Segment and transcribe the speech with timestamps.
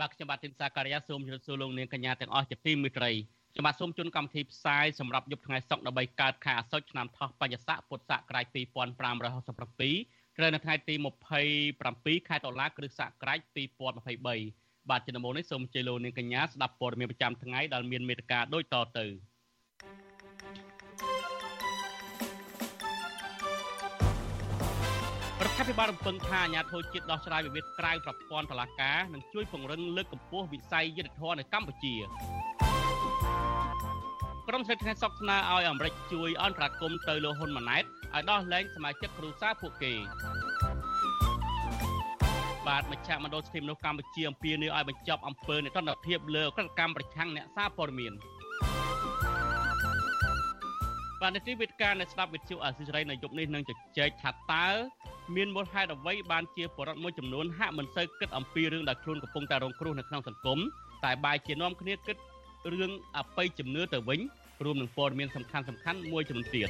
[0.00, 3.10] បាទខ្ញុំបាទទីនសាការីយ៉ាសូមជម្រាបសួរលោកនាងកញ្ញាទាំងអស់ជាទីមេត្រី
[3.52, 10.94] ខ្ញុំបាទសូមជូនកម្មវិធីផ្សាយសម្រាប់យប់ថ្ងៃសុក្រដើម្បីកើតខែអាសត់ឆ្នាំថោះបញ្ញាស័កពុទ្ធសករាជ2567ត្រូវនៅថ្ងៃទី
[11.60, 13.38] 27ខែតុលាគ្រិស្តសករាជ
[14.16, 19.06] 2023បាទជំនុំនេះសូមអញ្ជើញលោកនាងកញ្ញាស្ដាប់ព័ត៌មានប្រចាំថ្ងៃដែលមានមេត្តាដូចតទៅ
[25.58, 31.94] រដ្ឋាភិបាលរំពឹងថាអាញាធិបតេយ្យជាតិដោះស្រាយវិវាទក្រៅប្រព័ន្ធតុលាការនឹងជួយពង្រឹងលើកកម្ពស់វិស័យយុត្តិធម៌នៅកម្ពុជា
[34.48, 39.92] ក្រុមស្រីថ្ងៃសុកស្នើឲ្យអាមេរិកជួយអន្តរាគមន៍ទៅលោកហ៊ុនម៉ាណែតឲ្យដោះលែងសមាជិកគ្រួសារពួកគេ
[42.66, 48.12] បាទមជ្ឈមណ្ឌលសិទ្ធិមនុស្សកម្ពុជាអំពាវនាវឲ្យបញ្ចប់អំពើនេតនភាពលើក្រកម្មប្រឆាំងអ្នកសារព័ត៌មាន
[51.22, 54.66] បាទនីតិវិទ្យានៅស្ដាប់វិទ្យុអសិរ័យនៅយប់នេះនឹងជជែកថាតើ
[55.36, 60.58] មានមូលហេតុអ្វីបានជាបរិវត្តមួយចំនួនហាក់មិនសូវគិតអំពីរឿងដែលខ្លួនកំពុងតែរងគ្រោះនៅក្នុងសង្គម
[61.04, 62.16] តែបែរជានាំគ្នាគិត
[62.72, 64.20] រឿងអបិយជំនឿទៅវិញ
[64.64, 66.68] រួមនឹងព័ត៌មានសំខាន់សំខាន់មួយចំនួនទៀត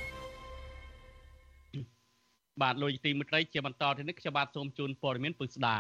[2.63, 5.79] បាទលោកទីមិត្តរីជាបន្តទៅនេះខ្ញុំបាទសូមជូនព័ត៌មានពឹស្ដា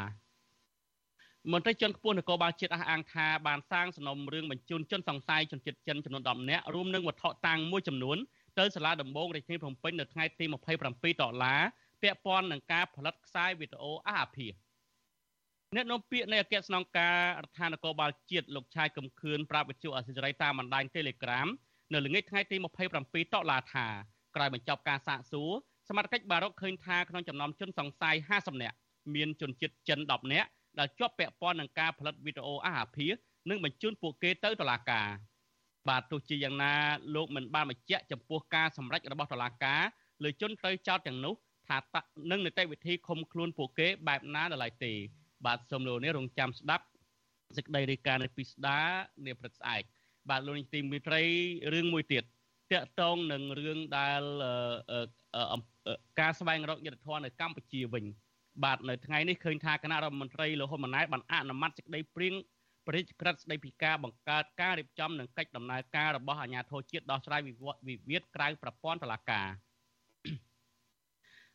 [1.52, 8.18] មន្ត្រីជាន់ខ្ពស់នគរបាលជាតិអះអាងថាបានសាងសំណុំរឿងបញ្ជូនជនសង្ស័យជនជាតិចិនចំនួន10នាក់រួមនឹងវត្ថុតាំងមួយចំនួន
[8.58, 10.44] ទៅសាលាដំបងរាជធានីភ្នំពេញនៅថ្ងៃទី
[10.84, 11.60] 27ដុល្លារ
[12.02, 14.52] ពាក់ព័ន្ធនឹងការផលិតខ្សែវីដេអូអះអាភាស
[15.74, 21.48] អ្នកនាំពាក្យនៃអគ្គស្នងការរដ្ឋាភិបាលជាតិលោកឆាយកំខឿនប្រាប់វិទ្យុអសិរ័យតាមបណ្ដាញ Telegram
[21.92, 22.56] នៅល្ងាចថ្ងៃទី
[22.94, 23.86] 27តុលាថា
[24.36, 25.50] ក្រោយបញ្ចប់ការសាកសួរ
[25.88, 28.76] សមត្ថកិច្ចបារុកឃើញថាក្នុងចំណោមជនសង្ស័យ50នាក់
[29.14, 30.48] មានជនជាតិចិន10នាក់
[30.78, 33.08] ដែលជាប់ពាក់ព័ន្ធនឹងការផលិតវីដេអូអាហាភា
[33.50, 35.08] និងបញ្ជូនពួកគេទៅតុលាការ
[35.88, 36.72] បាទទោះជាយ៉ាងណា
[37.14, 39.82] លោកមិនបានបញ្ជាក់ចំពោះការសម្រេចរបស់តុលាការ
[40.22, 41.34] លើជនត្រូវចោទទាំងនោះ
[41.68, 41.78] ថា
[42.30, 44.92] នឹងនីតិវិធីឃុំខ្លួនពួកគេបែបណាដល់ឡើយទេ
[45.46, 46.84] បាទសូមលោកនេះរងចាំស្ដាប់
[47.56, 48.78] សេចក្តីរាយការណ៍នៃពីស្ដា
[49.26, 49.82] នាព្រឹកស្អែក
[50.30, 51.22] បាទលោកនាងទីមេត្រី
[51.74, 54.22] រឿងមួយទៀតតកតងនឹងរឿងដែល
[56.20, 58.04] ការស្វែងរកយុត្តិធម៌នៅកម្ពុជាវិញ
[58.64, 62.34] បាទនៅថ្ងៃនេះឃើញថាគណៈរដ្ឋមន្ត្រីលោកហ៊ុនម៉ាណែតបានអនុម័តសេចក្តីព្រៀង
[62.88, 67.54] ព្រះរាជក្រឹត្យស្តីពីការបង្កើតការរៀបចំនិងកិច្ចដំណើរការរបស់អាជ្ញាធរជាតិដោះស្រាយវិ
[68.08, 69.48] វាទក្រៅប្រព័ន្ធតុលាការ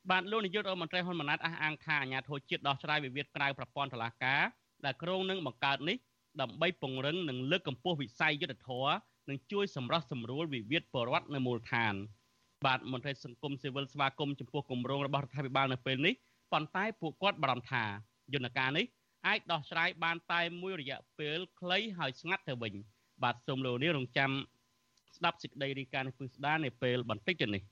[0.10, 4.42] បាទលោកនាយករដ្ឋមន្ត្រីហ៊ុនម៉ាណែតអះអាងថាអាជ្ញាធរជាតិដោះស្រាយវិវាទក្រៅប្រព័ន្ធតុលាការ
[4.86, 5.98] ដែលក្រុងនឹងបង្កើតនេះ
[6.42, 8.94] ដើម្បីពង្រឹងនិងលើកកម្ពស់វិស័យយុត្តិធម៌
[9.30, 11.94] និងជួយសម្រោះសម្រួលវិវាទបរដ្ឋនៅមូលដ្ឋាន
[12.66, 16.14] បាទមន្ត្រីសង្គមស៊ីវិលស្វាគមន៍ចំពោះគម្រោងរបស់រដ្ឋាភិបាលនៅពេលនេះ
[16.52, 17.84] ប៉ុន្តែពួកគាត់បារម្ភថា
[18.34, 18.86] យន្តការនេះ
[19.28, 22.74] អាចដោះស្រាយបានតែមួយរយៈពេលខ្លីហើយស្ងាត់ទៅវិញ
[23.24, 24.32] បាទសូមលោកនេះរងចាំ
[25.18, 27.64] ស្ដាប់សេចក្តីរាយការណ៍នេះពឹស្ដារនៅពេលបន្តិចទៅនេះ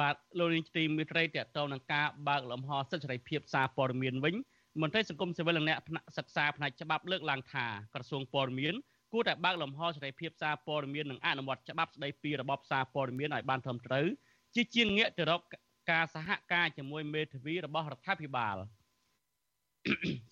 [0.00, 4.34] បាទលោកនាងទីមេត្រីតកតងនឹងការបើកលំហសិទ្ធិសេរីភាពសារព័ត៌មានវិញ
[4.82, 5.78] មន្ត្រីសង្គមស៊ីវិលនិងអ្នក
[6.18, 8.74] សិក្សាផ្នែកច្បាប់លើកឡើងថាក្រសួងព័ត៌មាន
[9.12, 14.06] គួរតែបើកលំហសេរីភាពសារព័ត៌មាននិងអនុវត្តច្បាប់ស្តីពីរបបសារព័ត៌មានឲ្យបានត្រឹមត្រូវ
[14.54, 15.40] ជាជាងងាកទៅរក
[15.90, 18.56] ការសហការជាមួយមេធាវីរបស់រដ្ឋាភិបាល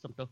[0.03, 0.29] សំទោស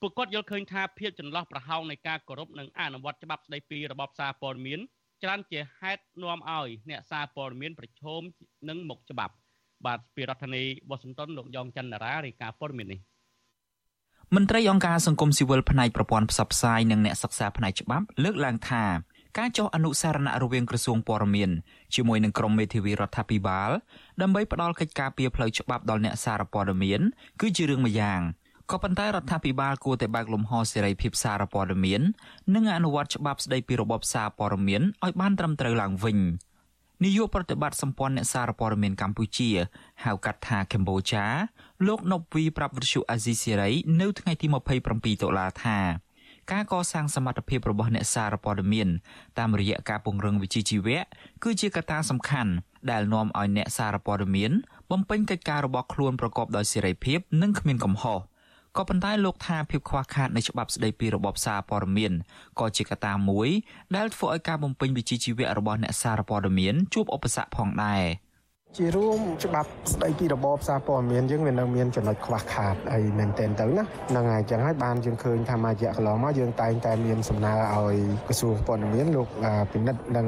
[0.00, 4.80] ពួកគាត់យល់ឃើញថាភាពចន្លោះប្រហោងនៃការគោរពនិងអនុវត្តច្បាប់ស្តីពីរបបសារព័ត៌មាន
[5.22, 8.22] ច្រើនជាហេតុនាំឲ្យអ្នកសារព័ត៌មានប្រឈម
[8.68, 9.34] នឹងមុខច្បាប់
[9.86, 13.00] បាទពីរដ្ឋធានីវ៉ាស៊ីនតោនលោកយ៉ងច័ន្ទរារាយការណ៍ព័ត៌មាននេះ
[14.36, 18.84] មន្ត្រីអង្គការសង្គមស៊ីវិលផ្នែកប្រព័ន្ធផ្សព្វផ្សាយនិងអ្នកសិក្សាផ្នែកច្បាប់លើកឡើងថា
[19.38, 21.50] ការចុះអនុសារណៈរវាងក្រសួងព័ត៌មាន
[21.94, 23.70] ជាមួយនឹងក្រមមេធាវីរដ្ឋាភិបាល
[24.22, 27.00] ដើម្បីផ្ដល់កិច្ចការពីផ្លូវច្បាប់ដល់អ្នកសារព័ត៌មាន
[27.40, 28.20] គឺជារឿងមួយយ៉ាង
[28.70, 32.00] ក៏ប៉ុន្តែរដ្ឋាភិបាលគួរតែបើកលំហសេរីភាពសារព័ត៌មាន
[32.54, 36.18] និងអនុវត្តច្បាប់ស្តីពីរបបសារព័ត៌មានឲ្យបានត្រឹមត្រូវឡើងវិញ
[37.04, 39.50] នាយកប្រតិបត្តិសម្ព័ន្ធអ្នកសារព័ត៌មានកម្ពុជា
[40.04, 41.24] ហៅកាត់ថាកម្ពុជា
[41.86, 44.46] លោកណប់វីប្រាប់វិទ្យុអាស៊ីសេរីនៅថ្ងៃទី
[44.84, 45.78] 27តុលាថា
[46.52, 48.88] ការកសាងសមត្ថភាពរបស់អ្នកសារព័ត៌មាន
[49.38, 51.00] តាមរយៈការពង្រឹងវិជ្ជាជីវៈ
[51.44, 52.52] គឺជាកត្តាសំខាន់
[52.90, 54.52] ដែលនាំឲ្យអ្នកសារព័ត៌មាន
[54.90, 58.18] បំពេញកិច្ចការរបស់ខ្លួនប្រកបដោយសេរីភាពនិងគ្មានកំហុស។
[58.78, 62.12] ក៏ប៉ុន្តែលោកថាភាពខ្វះខាតនៃច្បាប់ស្តីពីរបបសារព័ត៌មាន
[62.60, 63.48] ក៏ជាកត្តាមួយ
[63.96, 68.04] ដែលធ្វើឲ្យការបំពេញវិជ្ជាជីវៈរបស់អ្នកសារព័ត៌មានជួបឧបសគ្គផងដែរ
[68.76, 77.96] ជារួមច្បាប់ស្ដីពីរបបសារព័ត៌មានយើងវានៅមានចំណុចខ្វះខាតអីមែនទែនទៅណាហ្នឹងហើយអញ្ចឹងហើយបានយើងឃើញថាមួយរយៈកន្លងមកយើងតែងតែមានសំណើឲ្យ
[78.28, 79.28] ក្រសួងព័ត៌មានលោក
[79.72, 80.26] ពិនិត្យនិង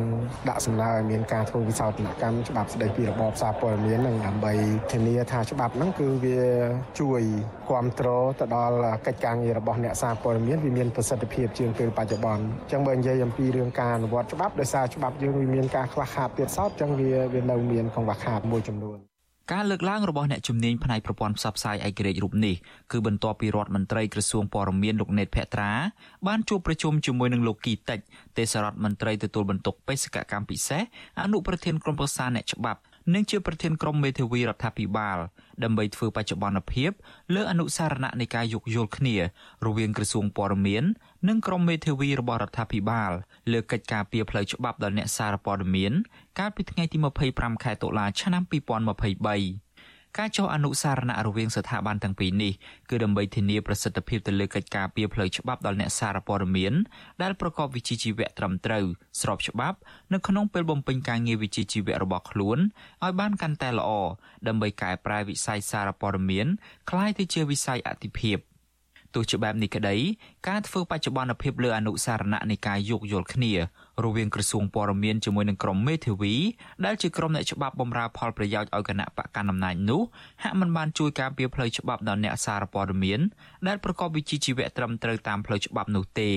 [0.49, 4.53] ដាក់សំណើឲ្យមានការធ្វើវិសោធនកម្មច្បាប់ស្ដីពីរបបសារព័ត៌មាននឹងដើម្បី
[4.93, 6.41] ធានាថាច្បាប់ហ្នឹងគឺវា
[7.01, 7.23] ជួយ
[7.71, 8.77] គ្រប់គ្រងទៅដល់
[9.07, 18.99] កិច្ចការងាររបស់អ្នកសារព័ត៌មានវាមានប្រសិទ្ធភាពជាងពេលបច្ចុប្បន្នអញ្ចឹងបើនិយាយអំពីរឿងការអនុវត្តច្បាប់ដោយសារច្បាប់យើងវាមានការខ្វះខាតទៀតសោតអញ្ចឹងវាវានៅមានកង្វះខាតមួយចំនួន
[19.53, 22.55] ការលើកឡើងរបស់អ្នកជំនាញផ្នែកប្រព័ន្ធផ្សព្វផ្សាយឯករាជ្យរូបនេះ
[22.93, 25.73] គឺបន្ទាប់ពីរដ្ឋមន្ត្រីក្រសួងព័ត៌មានលោកណេតភក្ត្រា
[26.27, 27.99] បានជួបប្រជុំជាមួយនឹងលោកគីតិច
[28.39, 30.83] ទេសរដ្ឋមន្ត្រីទទួលបន្ទុកបេសកកម្មពិសេស
[31.23, 32.81] អនុប្រធានក្រុមប្រឹក្សាអ្នកច្បាប់
[33.15, 35.19] និងជាប្រធានក្រុមមេធាវីរដ្ឋាភិបាល
[35.65, 36.91] ដើម្បីធ្វើបច្ចុប្បន្នភាព
[37.35, 39.17] លើអនុសារណៈនៃការយោគយល់គ្នា
[39.67, 40.85] រវាងក្រសួងព័ត៌មាន
[41.29, 43.13] និងក្រុមមេធាវីរបស់រដ្ឋាភិបាល
[43.53, 45.93] លើកិច្ចការពីផ្លូវច្បាប់ដល់អ្នកសារព័ត៌មាន
[46.39, 46.97] កាលពីថ្ងៃទី
[47.31, 49.70] 25ខែតុលាឆ្នាំ2023
[50.19, 52.53] ការចុះអនុសារណៈរវាងស្ថាប័នទាំងពីរនេះ
[52.91, 56.73] គឺដើម្បីធានាប្រសិទ្ធភាពទៅលើកិច្ចការពីផ្លូវច្បាប់ដល់អ្នកសារព័ត៌មាន
[57.23, 58.85] ដែលប្រកបវិជ្ជាជីវៈត្រឹមត្រូវ
[59.21, 59.79] ស្របច្បាប់
[60.13, 62.59] នៅក្នុងពេលបំពេញការងារវិជ្ជាជីវៈរបស់ខ្លួន
[63.05, 63.91] ឲ្យបានកាន់តែល្អ
[64.49, 66.47] ដើម្បីកែប្រែវិស័យសារព័ត៌មាន
[66.91, 68.39] ក្លាយទៅជាវិស័យអតិភិប
[69.15, 69.97] ទោះជាបែបនេះក្តី
[70.49, 73.53] ការធ្វើបច្ចុប្បន្នភាពលើអនុសារណៈនៃការយោគយល់គ្នា
[74.05, 76.35] រវាងក្រសួងព័ត៌មានជាមួយនឹងក្រមមេធាវី
[76.85, 80.03] ដែលជាក្រមអ្នកច្បាប់បម្រើផលប្រយោជន៍ឲ្យគណៈបកកណ្ដាលអំណាចនោះ
[80.43, 83.21] ហាក់មិនបានជួយការពារផ្លូវច្បាប់ដល់អ្នកសារព័ត៌មាន
[83.67, 86.33] ដែលប្រកបវិជ្ជាជីវៈត្រឹមត្រូវតាមផ្លូវច្បាប់នោះទេ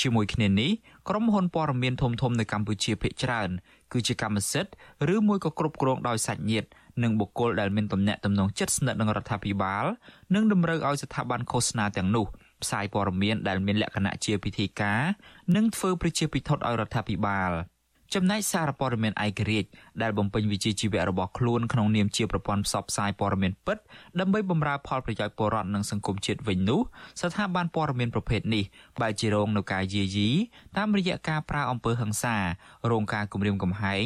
[0.00, 0.70] ជាមួយគ្នានេះ
[1.08, 3.50] ក្រុមហ៊ុនព័ត៌មានធំធំនៅកម្ពុជាភាគច្រើន
[3.92, 4.72] គឺជាកម្មសិទ្ធិ
[5.14, 6.68] ឬមួយក៏គ្រប់គ្រងដោយសាច់ញាតិ
[7.02, 9.84] និងបុគ្គលដែលមានទំនាក់ទំនងជិតស្និទ្ធនឹងរដ្ឋាភិបាល
[10.34, 12.26] និងតម្រូវឲ្យស្ថាប័នឃោសនាទាំងនោះ
[12.62, 15.02] ផ្សាយព័ត៌មានដែលមានលក្ខណៈជាពិធីការ
[15.56, 17.52] និងធ្វើប្រជាពិធដ្ឋឲ្យរដ្ឋាភិបាល
[18.14, 19.68] ចំណែកសារព័ត៌មានឯករាជ្យ
[20.02, 23.78] ដែលបំពេញវិជ្ជាជីវៈរបស់ខ្លួនក្នុងនាមជាប្រព័ន្ធផ្សព្វផ្សាយព័ត៌មានពិត
[24.20, 26.80] ដើម្បីបម្រើផលប្រយោជន៍ពលរដ្ឋនិងសង្គមជាតិវិញនោះ
[27.20, 28.64] ស្ថាប័នព័ត៌មានប្រភេទនេះ
[29.00, 30.30] បែរជារងនឹងការយាយី
[30.76, 32.36] តាមរយៈការប្រើអំពើហិង្សា
[32.92, 34.04] រងការគំរាមកំហែង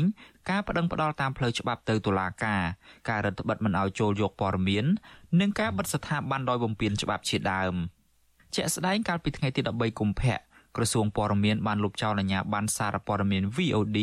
[0.51, 2.63] ការបដិងផ្ដាល់តាមផ្លូវច្បាប់ទៅតុលាការ
[3.09, 4.85] ការរដ្ឋបិទមិនឲ្យចូលយកព័ត៌មាន
[5.41, 7.77] និងការបិទស្ថាប័នដោយបំពានច្បាប់ជាដើម។
[8.56, 10.38] ជាក់ស្ដែងកាលពីថ្ងៃទី13កុម្ភៈ
[10.76, 14.00] ក្រសួងព័ត៌មានបានលុបចោលអាជ្ញាប័ណ្ណសារព័ត៌មាន VOD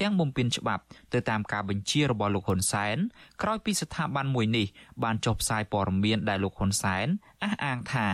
[0.00, 0.82] ទាំងបំពេញច្បាប់
[1.12, 2.96] ទៅតាមការបញ្ជារបស់លោកហ៊ុនសែន
[3.42, 4.66] ក្រោយពីស្ថាប័នមួយនេះ
[5.02, 7.06] បានចុះផ្សាយព័ត៌មានដែលលោកហ៊ុនសែន
[7.42, 8.08] អះអាងថា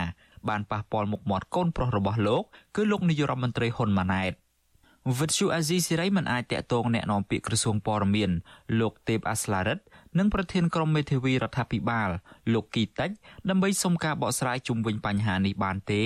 [0.49, 2.43] បានប៉ះពាល់មុខមាត់កូនប្រុសរបស់លោក
[2.75, 4.33] គឺលោកនាយរដ្ឋមន្ត្រីហ៊ុនម៉ាណែត
[5.19, 8.31] វិទ្យុអាស៊ីសេរីមិនអាចតាក់ទងแนะនាំពាក្យក្រសួងព័ត៌មាន
[8.79, 9.83] លោកទេពអាស្លារិទ្ធ
[10.18, 12.10] និងប្រធានក្រុមមេធាវីរដ្ឋាភិបាល
[12.52, 13.10] លោកគីតិច
[13.48, 16.02] ដើម្បីសុំការបកស្រាយជុំវិញបញ្ហានេះបានទេ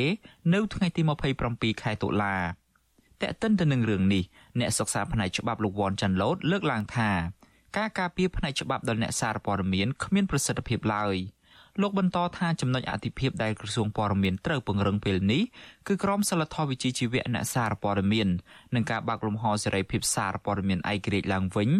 [0.54, 1.02] នៅថ្ងៃទី
[1.42, 2.36] 27ខែតុលា
[3.20, 4.24] តែកតិនទៅនឹងរឿងនេះ
[4.58, 7.10] អ្នកសិក្សាផ្នែកច្បាប់លោកវ៉ាន់ចាន់ឡូតលើកឡើងថា
[7.76, 11.16] ការការពារផ្នែកច្បាប់ដល់អ្នកសារព័ត៌មានគ្មានប្រសិទ្ធភាពឡើយ។
[11.82, 15.42] លោកបន្តថាចំណុចអតិភិបដែលក្រសួងព័ត៌មានត្រូវពង្រឹងពេលនេះ
[15.86, 18.28] គឺក្រមសីលធម៌វិជ្ជាជីវៈអ្នកសារព័ត៌មាន
[18.74, 21.70] និងការបើកលំហសេរីភាពសារព័ត៌មានឯករាជ្យឡើងវិញ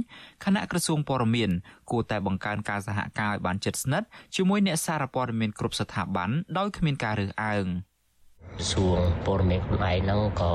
[0.45, 1.51] គណៈក្រសួងព័ត៌មាន
[1.91, 4.07] គួរតែបង្កើនការសហការឲ្យបានជិតស្និទ្ធ
[4.37, 7.67] ជាមួយអ្នកសារព័ត៌មានគ្រប់ស្ថាប័នដោយគ្មានការរើសអើង។
[8.72, 10.54] សួងព័ត៌មានខ្លួនឯងហ្នឹងក៏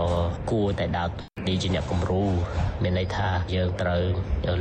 [0.51, 1.09] គួរតែដើរ
[1.47, 2.25] ទីជាអ្នកគំរូ
[2.83, 4.03] មានន័យថាយើងត្រូវ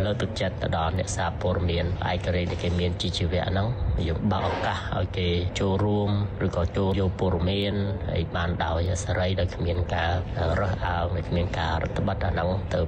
[0.05, 3.67] លើកទឹកចិត្តទៅដល់អ្នកសារព័ត៌មានឯករាជ្យដែលគេមានជីវៈហ្នឹង
[4.07, 5.27] យើងបើកឱកាសឲ្យគេ
[5.59, 6.09] ចូលរួម
[6.45, 7.73] ឬក៏ចូលយកព័ត៌មាន
[8.09, 10.11] ហើយបានដោយសេរីដោយគ្មានការ
[10.59, 12.81] រើសអើងដោយគ្មានការរដ្ឋបတ်អាហ្នឹងទៅ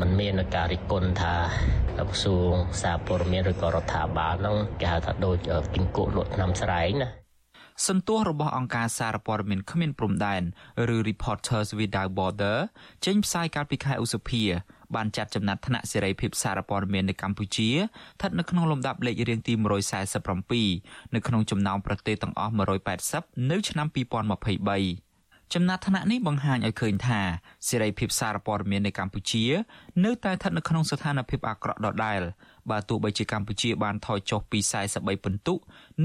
[0.00, 1.34] มันមានការរិះគន់ថា
[1.96, 5.36] ក្រសួងសារព័ត៌មានឬក៏រដ្ឋាភិបាលហ្នឹងគេហៅថាដូច
[5.74, 7.08] គិង្គក់លក់ថ្នាំស្រែងណា
[7.83, 10.41] សន្ទុះរបស់អង្គការសារព័ត៌មានគ្មានព្រំដែន
[10.95, 12.57] ឬ Reporters Without Border
[13.05, 14.43] ចេញផ្សាយកាលពីខែឧសភា
[14.95, 19.53] បានចាត់ចំណាត់ថ្នាក់សេរីភាពសារព័ត៌មាននៅកម្ពុជាស្ថិតនៅក្នុងលំដាប់លេខរៀងទី
[20.33, 22.53] 147នៅក្នុងចំណោមប្រទេសទាំងអស់
[23.01, 27.21] 180នៅឆ្នាំ2023ចំណាត់ថ្នាក់នេះបង្ហាញឲ្យឃើញថា
[27.67, 29.45] សេរីភាពសារព័ត៌មាននៅកម្ពុជា
[30.05, 32.21] នៅតែស្ថិតនៅក្នុងស្ថានភាពអាក្រក់ដដែល
[32.71, 34.59] បើទោះបីជាកម្ពុជាបានថយចុះពី
[34.91, 35.53] 43ពិន្ទុ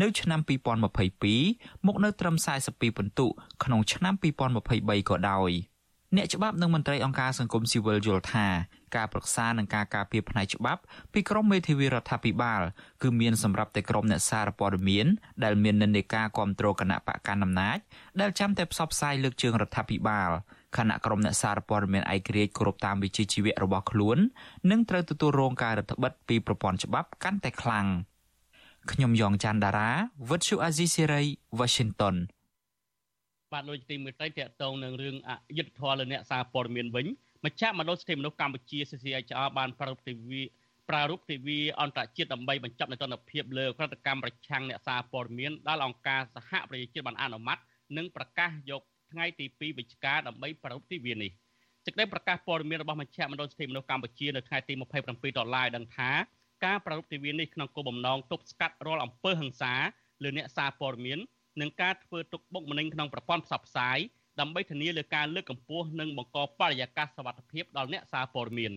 [0.01, 2.37] នៅឆ្នាំ2022មកនៅត្រឹម
[2.67, 3.27] 42ពិន្ទុ
[3.65, 4.15] ក្នុងឆ្នាំ
[4.63, 5.53] 2023ក៏ដោយ
[6.17, 8.47] អ្នកច្បាប់និងមន្ត្រីអង្គការសង្គមស៊ីវិលយល់ថា
[8.97, 10.81] ការប្រឹក្សានិងការការពារផ្នែកច្បាប់
[11.13, 12.63] ពីក្រមមេធាវីរដ្ឋាភិបាល
[13.03, 15.07] គឺមានសម្រាប់តែក្រមអ្នកសារព័ត៌មាន
[15.45, 17.79] ដែលមាននិន្នាការគ្រប់គ្រងគណៈបកកណ្ដាលអំណាច
[18.21, 20.31] ដែលចាំតែផ្សព្វផ្សាយលើកជើងរដ្ឋាភិបាល
[20.77, 24.19] ខណៈក្រុមអ្នកសារព័ត៌មានឯករាជ្យគ្រប់តាមវិជ្ជាជីវៈរបស់ខ្លួន
[24.71, 27.87] នឹងត្រូវទទួលរងការរដ្ឋបិទពីប្រព័ន្ធច្បាប់កាន់តែខ្លាំង
[28.93, 29.91] ខ្ញុំយ៉ងច័ន្ទដារា
[30.31, 31.23] វិទ្យុអាស៊ីសេរី
[31.59, 32.17] Washington
[33.53, 37.07] បាទលោកទីមេត្រីតកតងនឹងរឿងអយុត្តិធម៌លើអ្នកសារព័ត៌មានវិញ
[37.45, 40.43] ម្ចាស់មណ្ឌលសិទ្ធិមនុស្សកម្ពុជា CCHR បាន ប្រពៃទិវា
[40.89, 47.59] ប្រារព្ធទិវាអន្តរជាតិដើម្បីបញ្ចប់នូវទណ្ឌភាពលើក្រតកម្មប្រឆាំងអ្នកសារព័ត៌មានដែលអង្គការសហប្រជាជាតិបានអនុម័ត
[47.97, 48.83] និងប្រកាសយក
[49.13, 51.31] ថ្ងៃទី2វិច្ឆិកាដើម្បីប្រារព្ធទិវានេះ
[51.85, 54.75] សេចក្តីប្រកាសព័ត៌មានរបស់មជ្ឈមណ្ឌលសិទ្ធិមនុស្សកម្ពុជានៅថ្ងៃទី
[55.07, 56.11] 27ដុល្លារដឹងថា
[56.65, 59.75] ការប្រារព្ធទិវានេះក្នុងគោលបំណងទប់ស្កាត់រាល់អំពើហិង្សា
[60.23, 61.19] លើអ្នកសារព័ត៌មាន
[61.61, 63.99] និងការធ្វើទុកបុកម្នេញក្នុងប្រព័ន្ធផ្សព្វផ្សាយ
[64.41, 68.73] ដើម្បីធានាលើការលើកកម្ពស់និងបង្កបរិយាកាសសុវត្ថិភាពដល់អ្នកសារព័ត៌មាន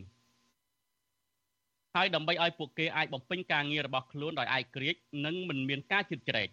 [1.96, 6.48] ហើយដើម្បីឲ្យពួកគេអាចបំពេញការងាររបស់ខ្លួនដោយឯកគ្រាជ្យនិងមិនមានការជឿជ្រែក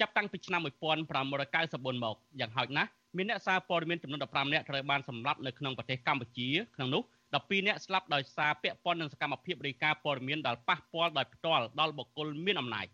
[0.00, 7.02] ចាប់តាំងពីឆ្នាំ1994មកយ៉ាងហោចណាស់ មានអ្នកសារព័ត៌មានចំនួន15នាក់ត្រូវបានសម្លាប់នៅក្នុងប្រទេសកម្ពុជាក្នុងនោះ
[7.34, 12.86] 12នាក់ស្លាប់ដោយសារពាក់ព័ន្ធនឹងសកម្មភាពរាយការណ៍ព័ត៌មានដែលប៉ះពាល់ដោយផ្ទាល់ដល់បុគ្គលមានអំណាច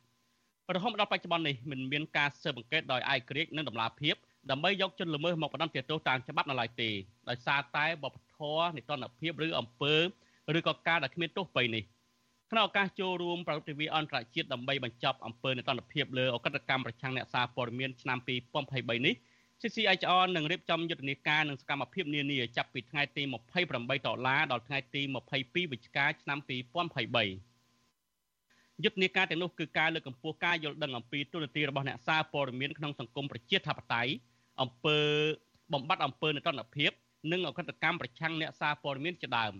[0.74, 4.14] រហូតដល់បច្ចុប្បន្ននេះមិនមានការស៊ើបអង្កេតដោយឯករាជ្យនិងតម្លាភាព
[4.50, 6.90] ដើម្បីយកជនល្មើសមកបណ្តន្ទាទោសតាមច្បាប់នៅឡើយទេ
[7.28, 9.94] ដោយសារតែបបធរនិតនភាពឬអំពើ
[10.58, 11.84] ឬក៏ការដែលគ្មានទោសបីនេះ
[12.50, 19.14] ក្នុងឱកាសចូលរួមប្រតិទិវាអន្តរជាតិដើម្បីបញ្ចប់អំពើនិតនភាពលើអកតកម្មប្រឆាំងអ្នកសារព័ត៌មានឆ្នាំ2023នេះ
[19.60, 23.22] CCHR នឹងរៀបចំយុទ្ធនាការនិងសកម្មភាពនានាចាប់ពីថ្ងៃទី
[23.64, 25.02] 28ដុល្លារដល់ថ្ងៃទី
[25.36, 34.12] 22វិច្ឆិកាឆ្នាំ2023យុទ្ធនាការទាំងនោះគឺការលើកកម្ពស់ការយល់ដឹងអំពីទូនាទីរបស់អ្នកសារព័ត៌មានក្នុងសង្គមប្រជាធិបតេយ្យ
[34.60, 34.98] អំពើ
[35.72, 36.90] បំបត្តិអំពើនិតិរដ្ឋភាព
[37.32, 39.54] និងអកតកម្មប្រឆាំងអ្នកសារព័ត៌មានជាដើម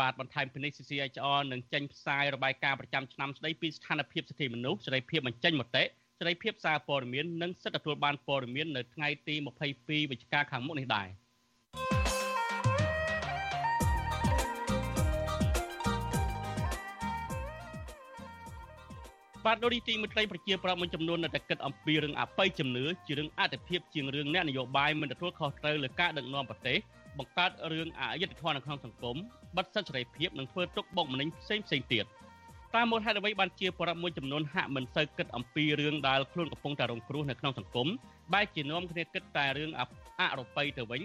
[0.00, 5.84] បាទបន្ថែមពីនេះ CCHR នឹងចេញផ្សាយរបាយការណ៍ប្រចាំឆ្នាំស្តីពីស្ថានភាពសិទ្ធិមនុស្សសេរីភាពបញ្ចេញមតិ
[6.24, 9.34] សេរីភាពសារព័ត៌មាននិងសិទ្ធិទទួលបានព័ត៌មាននៅថ្ងៃទី
[9.72, 11.08] 22វិច្ឆិកាខាងមុខនេះដែរ។
[19.44, 26.78] បាទលោកទីមេត្រីប្រជាប្រដ្ឋមួយចំនួននៅតែគិតអំពីរឿងអបិយជំនឿជារឿងអតិភិបជាងរឿងអ្នកនយោបាយមិនទទួលខុសត្រូវលើការដឹកនាំប្រទេស
[27.18, 29.16] បង្កើតរឿងអយុត្តិធម៌នៅក្នុងសង្គម
[29.56, 32.04] បិទសិទ្ធិសេរីភាពនិងធ្វើទុកបុកម្នេញផ្សេងផ្សេងទៀត
[32.74, 37.88] តាមមូលហេតុអ្វីបានជាប្រដ្ឋមួយចំនួនហាក់មិនសូវគិតអំពីរឿងដែលខ្លួនកំពុងតែរងគ្រោះនៅក្នុងសង្គម
[38.32, 39.80] បែរជានាំគ្នាគិតតែរឿងអ
[40.38, 41.02] រ៉ុបទៅវិញ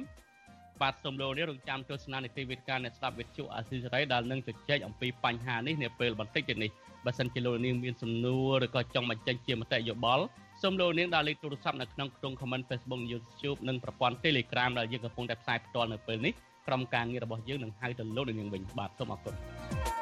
[0.82, 6.72] បាទសូមលោកនេះរងចាំទស្សនានីតិវិទ្យាអ្នកស្ដាប់វិទ្យុអាស៊ីសេរីដែលនឹងជជែកអំពីបញ្ហានេះនាពេលបន្តិចទៀតនេះ
[7.06, 10.24] បើសិនជាលោកនាងមានសំណួរឬក៏ចង់បញ្ចេញជាមតិយោបល់
[10.62, 16.34] សូមលោកនាងដាក់លេខទូរស័ព្ទនៅក្នុងក្នុង comment Facebook YouTube និងប្រព័ន្ធ Telegram ដែលយើងកំពុងតែផ្សាយផ្ទាល់នៅពេលនេះ
[16.68, 19.99] ក្រុមការងាររបស់យើងនឹងហៅទៅលោកនាងវិញបាទសូមអរគុណ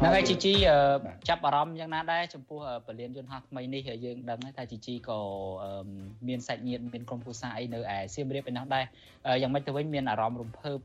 [0.00, 0.52] ហ្នឹងហើយជីជី
[1.28, 5.18] ចាប់អារម្មណ៍យ៉ាងណាដែរចំពោះពលានយន្តហោះថ្មីនេះយើងដឹងថាជីជីក៏
[6.28, 8.84] មានសាច់ញាតិមានក្រុមគ្រួសារអីនៅឯសៀមរាបឯនោះដែរ
[9.42, 10.78] យ៉ាងម៉េចទៅវិញមានអារម្មណ៍រំភើប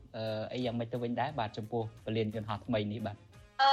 [0.52, 3.16] អីយ៉ាងម៉េចទៅវិញដែរបាទចំពោះពលានយន្តហោះថ្មីនេះបាទ
[3.62, 3.70] អឺ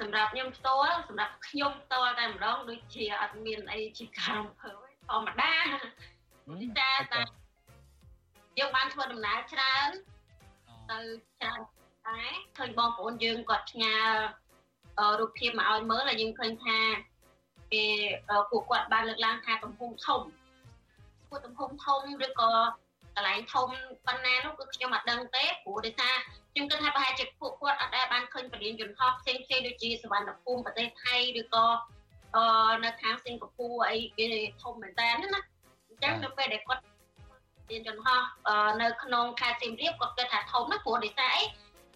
[0.00, 4.76] សម្រាប់ខ្ញុំផ្ទាល់សម្រាប់ខ្ញុំផ្ទាល់តែម្ដងដូចជាអត់មានអីជាការរំភើប
[5.08, 5.54] ធម្មតា
[6.78, 7.22] តែតែ
[8.58, 9.90] យើងបានធ្វើដំណើរច្រើន
[10.90, 10.98] ទៅ
[11.40, 11.60] ច្រើន
[12.06, 12.20] តែ
[12.58, 13.96] ឃើញបងប្អូនយើងគាត់ផ្ញើ
[15.20, 16.78] រូបភាពមកឲ្យមើលហើយយើងឃើញថា
[17.72, 17.84] គេ
[18.50, 20.20] ពួកគាត់បានលើកឡើងថាទំហំធំ
[21.28, 22.50] ពួកទំហំធំឬក៏
[23.16, 23.68] កន្លែងធំ
[24.06, 26.14] ប៉ុណ្ណានោះគឺខ្ញុំអត់ដឹងទេព្រោះដោយសារ
[26.52, 31.66] ខ្ញុំគិតថាប្រហែលជាពួកគាត់អត់ដែលបានឃើញពលានយន្តហោះផ្សេងផ្សេងដូចជាសវណ្ណភូមិប្រទេសថៃឬក៏
[32.36, 34.28] អឺនៅខាងសិង្ហបុរីអីគេ
[34.62, 35.40] ធំមែនតើណា
[35.88, 36.82] អញ្ចឹងនៅពេលដែលគាត់
[37.66, 38.22] ពលានយន្តហោះ
[38.82, 41.42] នៅក្នុងខេត្តសៀមរាបគាត់គិតថាធំណាស់ព្រោះដោយសារអី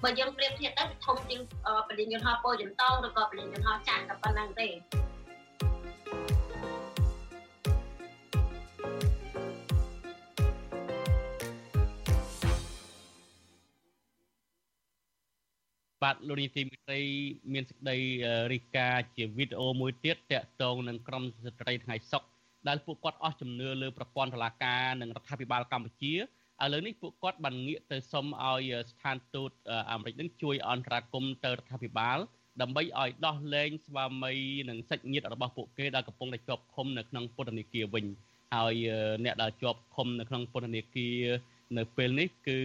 [0.03, 1.41] បើយើងប្រៀបធៀបទៅធំជាង
[1.89, 4.69] ពលានយន្តហោះពោធិ៍យន្តងឬក៏ពលានយន្តហោះចាស់តែប៉ុណ្ណឹងទេ
[16.03, 17.03] បាទលោកនីតិមិត្តរី
[17.53, 17.99] មានសេចក្តី
[18.53, 22.23] រីកាជាវីដេអូមួយទៀតតាក់ទងនឹងក្រមស្ត្រីថ្ងៃសុក
[22.69, 26.15] ដែលពួកគាត់អស់ជំនឿលើប្រព័ន្ធតុលាការនិងរដ្ឋាភិបាលកម្ពុជា
[26.63, 29.51] ឥឡូវនេះពួកគាត់បានងាកទៅសុំឲ្យស្ថានទូត
[29.93, 32.19] អាមេរិកនឹងជួយអន្តរាគមន៍ទៅរដ្ឋាភិបាល
[32.63, 34.35] ដើម្បីឲ្យដោះលែងស្វាមី
[34.69, 38.07] និងសាច់ញាតិរបស់ពួកគេដែលកំពុងតែជាប់ឃុំនៅក្នុងពន្ធនាគារវិញ
[38.55, 38.75] ហើយ
[39.25, 41.19] អ្នកដែលជាប់ឃុំនៅក្នុងពន្ធនាគារ
[41.79, 42.59] នៅពេលនេះគឺ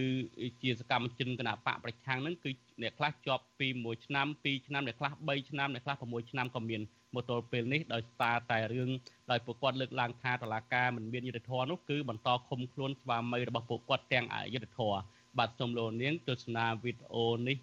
[0.62, 2.50] ជាសកម្មជនគណបកប្រឆាំងនឹងគឺ
[2.82, 6.82] អ្នកខ្លះជាប់ពី1ឆ្នាំ2ឆ្នាំអ្នកខ្លះ3ឆ្នាំអ្នកខ្លះ6ឆ្នាំក៏មាន
[7.14, 8.90] មកទល់ពេលនេះដោយសារតែរឿង
[9.30, 15.00] ដោយពួកគាត់លើកឡើងថាតឡាការមិនមានយុត្តិធម៌នោះគឺបន្តឃុំខ្លួនស្វាមីរបស់ពួកគាត់ទាំងអយុត្តិធម៌
[15.38, 17.56] បាទសូមលោកនាងទស្សនាវីដេអូនេះ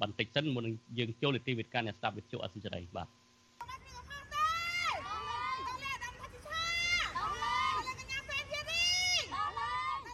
[0.00, 3.08] បន្តិចសិនមុននឹងយើងចូលនីតិវិទ្យាអ្នកស្ដាប់វិទ្យុអសិរ័យបាទ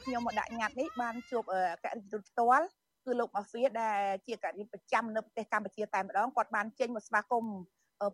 [0.09, 1.43] ខ្ញុំមកដាក់ញត្តិនេះបានជួប
[1.85, 2.67] ករិយាទូតផ្ទាល់
[3.05, 7.55] គឺលោកម៉ាហ្វៀដែលជាករិយាប្រចាំនៅប្រទេសកម្ពុជាតែម្ដងគាត់បានចេញមកស្វាគមន៍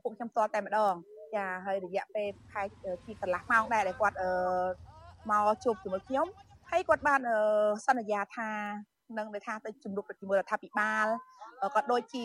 [0.02, 0.94] ពួកខ្ញុំផ្ទាល់តែម្ដង
[1.36, 2.62] ចាហើយរយៈពេលខែ
[3.06, 4.16] ទីកន្លះម៉ោងដែរដែលគាត់
[5.30, 6.26] មកជួបជាមួយខ្ញុំ
[6.70, 7.20] ហើយគាត់បាន
[7.86, 8.50] សន្យាថា
[9.18, 11.06] និងដូចថាទៅជំរុញជាមួយរដ្ឋាភិបាល
[11.74, 12.22] ក៏ដូចជា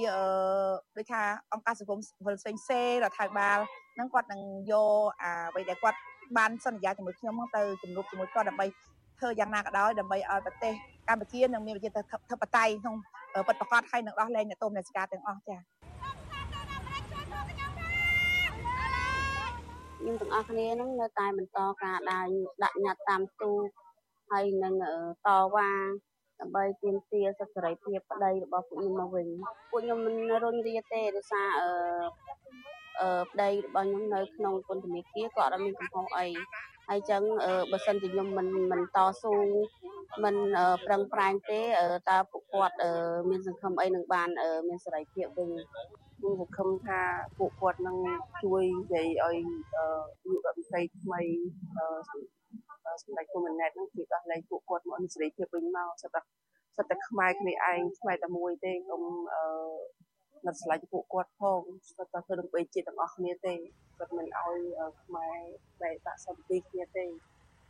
[0.97, 1.21] ដូចថា
[1.53, 3.57] អង្គការសង្គមវិលផ្សេងផ្សេងរដ្ឋាភិបាល
[3.95, 4.91] ហ្នឹងគាត់នឹងយក
[5.23, 5.99] អ្វីដែលគាត់
[6.37, 8.65] បានសន្យាជាមួយខ្ញុំមកទៅជំរុញជាមួយគាត់ដើម្បី
[9.19, 10.73] ធ្វើយ៉ាងណាក៏ដោយដើម្បីឲ្យប្រទេស
[11.07, 11.89] កម្ពុជានឹងមានប្រជា
[12.31, 12.95] ធិបតេយ្យក្នុង
[13.47, 15.78] ពិតប្រាកដហើយនឹងដោះលែងអ្នកទោសអ្នកស្ការទាំងអស់ចា៎
[19.99, 22.27] ខ្ញុំទាំងអស់គ្នានឹងនៅតែបន្តការដើរ
[22.63, 23.51] ដាក់ញត្តិតាមទូ
[24.31, 24.73] ហើយនឹង
[25.25, 25.69] តវ៉ា
[26.39, 29.27] ដើម្បីទាមទារសិទ្ធិសេរីភាពប្តីរបស់ពួកខ្ញុំមកវិញ
[29.71, 31.69] ពួកខ្ញុំមិនរុញរាទេដោយសារអឺ
[32.99, 36.27] អឺប្តីរបស់ខ្ញុំនៅក្នុងពន្ធនាគារក៏អត់មានកំហុសអី
[36.89, 37.23] ហើយចឹង
[37.71, 39.33] បើសិនជាខ្ញុំមិនមិនតស៊ូ
[40.23, 40.35] មិន
[40.85, 41.59] ប្រឹងប្រែងទេ
[42.09, 42.75] តើពួកគាត់
[43.29, 44.29] មានសង្ឃឹមអីនឹងបាន
[44.67, 45.49] មានសេរីភាពវិញ
[46.19, 46.99] ខ្ញុំសង្ឃឹមថា
[47.37, 47.97] ពួកគាត់នឹង
[48.43, 49.37] ជួយនិយាយឲ្យ
[50.25, 51.21] យុវវិស័យថ្មី
[53.03, 56.21] សម្ដេចគុំណែតនឹងជួយដោះលែងពួកគាត់មកមានសេរីភាពវិញមកសិតតែ
[56.77, 59.01] សិតតែខ្មែរគ្នាឯងខ្មែរតែមួយទេកុំ
[59.33, 59.43] អឺ
[60.45, 61.61] មិនឆ្លាញ់ពួកគាត់ផង
[61.97, 63.53] សិតតែធ្វើដើម្បីជាតិទាំងអស់គ្នាទេ
[63.97, 64.59] គាត់មិនឲ្យ
[65.03, 65.37] ខ្មែរ
[65.81, 67.05] បែកបាក់សម្ពីគ្នាទេ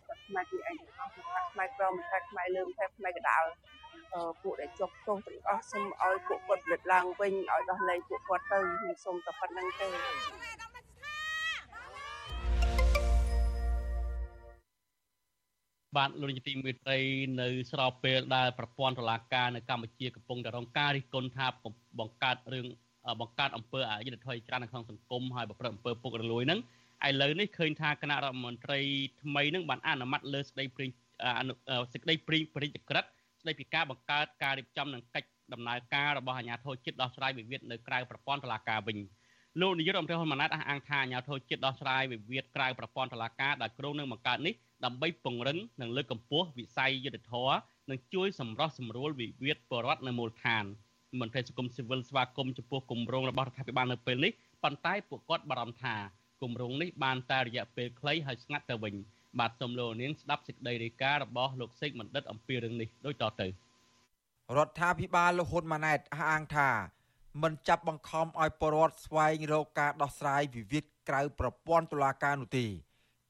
[0.08, 1.12] គាត់ខ្មែរគ្នាឯងទាំងអស់
[1.54, 3.44] ខ្មែរក្រមថាខ្មែរលើមថាខ្មែរកដាល
[4.42, 9.88] ពួកដែលជាប់ទោសទាំងអស់សូមឲ្យពួកគាត់ផលិតឡើងវិញឲ្យដោះលែងពួកគាត់ទៅខ្ញុំសូមតែប៉ុណ្្នឹងទេ
[15.98, 17.00] បាទលោកនាយកទីមេត្រី
[17.42, 21.48] នៅស្របពេលដែលប្រព័ន្ធតុលាការនៅកម្ពុជាកំពុងតែរងការរិះគន់ថា
[22.00, 22.66] បង្កើតរឿង
[23.22, 26.60] បង្កើតអំពើអយុត្តិធម៌ច្រើននៅក្នុងសង្គមហើយប្រព្រឹត្តអំពើពុករលួយហ្នឹង
[27.08, 28.80] ឥឡូវនេះឃើញថាគណៈរដ្ឋមន្ត្រី
[29.22, 30.90] ថ្មីហ្នឹងបានអនុម័តលើសេចក្តីព្រាង
[31.94, 33.06] សេចក្តីព្រាងប្រតិក្រិត
[33.42, 38.98] ស្តីពីការបង្កើតការរៀបចំនិងកិច្ចដំណើរការរបស់អាជ្ញាធរជាតិដោះស្រាយវិវាទនៅក្រៅប្រព័ន្ធតុលាការវិញ
[39.62, 44.54] លោកនាយករដ្ឋមន្ត្រីហ៊ុនម៉ាណែតអះអាងថាអាជ្ញាធរជាតិដោះស្រាយវិវាទក្រៅប្រព័ន្ធតុលាការដែលក្រុងនឹងបង្កើតនេះ
[44.86, 47.50] ដើម្បីពង្រឹងនិងលើកកម្ពស់វិស័យយុទ្ធធរ
[47.90, 50.66] និងជួយសម្រោះសម្រួលវិវាទបរដ្ឋនៅមូលដ្ឋាន
[51.20, 54.32] មន្ត្រីសង្គមស៊ីវិលស្វាគមន៍ចំពោះគម្រោងរបស់រដ្ឋាភិបាលនៅពេលនេះ
[54.64, 55.96] ប៉ុន្តែពួកគាត់បារម្ភថា
[56.42, 58.96] គម្រោងនេះបានតែរយៈពេលខ្លីហើយស្ងាត់ទៅវិញ
[59.38, 63.48] បាទសូមលោកនាងស្ដាប់សេចក្តីរាយការណ៍របស់លោកសេកបណ្ឌិតអំពីរឿងនេះដូចតទៅ
[64.58, 66.70] រដ្ឋាភិបាលលោកហ៊ុនម៉ាណែតអះអាងថា
[67.44, 72.66] មិនចាប់បង្ខំឲ្យពលរដ្ឋស្វែងរកការដោះស្រាយវិវាទក្រៅប្រព័ន្ធតុលាការនោះទេ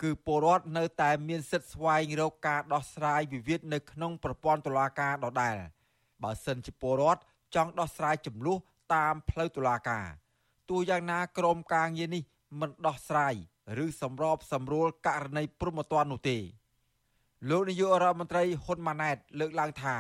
[0.02, 5.58] គឺពលរដ្ឋនៅតែមានសិទ្ធិស្វែងរកការដោះស្រាយវិវាទនៅក្នុងប្រព័ន្ធតុលាការដដែល
[6.24, 7.22] បើសិនជាពលរដ្ឋ
[7.56, 8.58] ចង់ដោះស្រាយចំនួន
[8.94, 10.08] តាមផ្លូវតុលាការ
[10.70, 12.24] ទោះយ៉ាងណាក្រមការងារនេះ
[12.60, 13.34] មិនដោះស្រាយ
[13.84, 16.38] ឬសម្របសម្រួលករណីព្រំប្រទាននោះទេ
[17.50, 19.96] លោកនាយករដ្ឋមន្ត្រីហ៊ុនម៉ាណែត លើកឡើងថា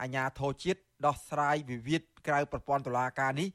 [0.00, 3.48] អាញាធរជាតិដោះស្រាយវិវាទក្រៅប្រព័ន្ធតុលាការនេះ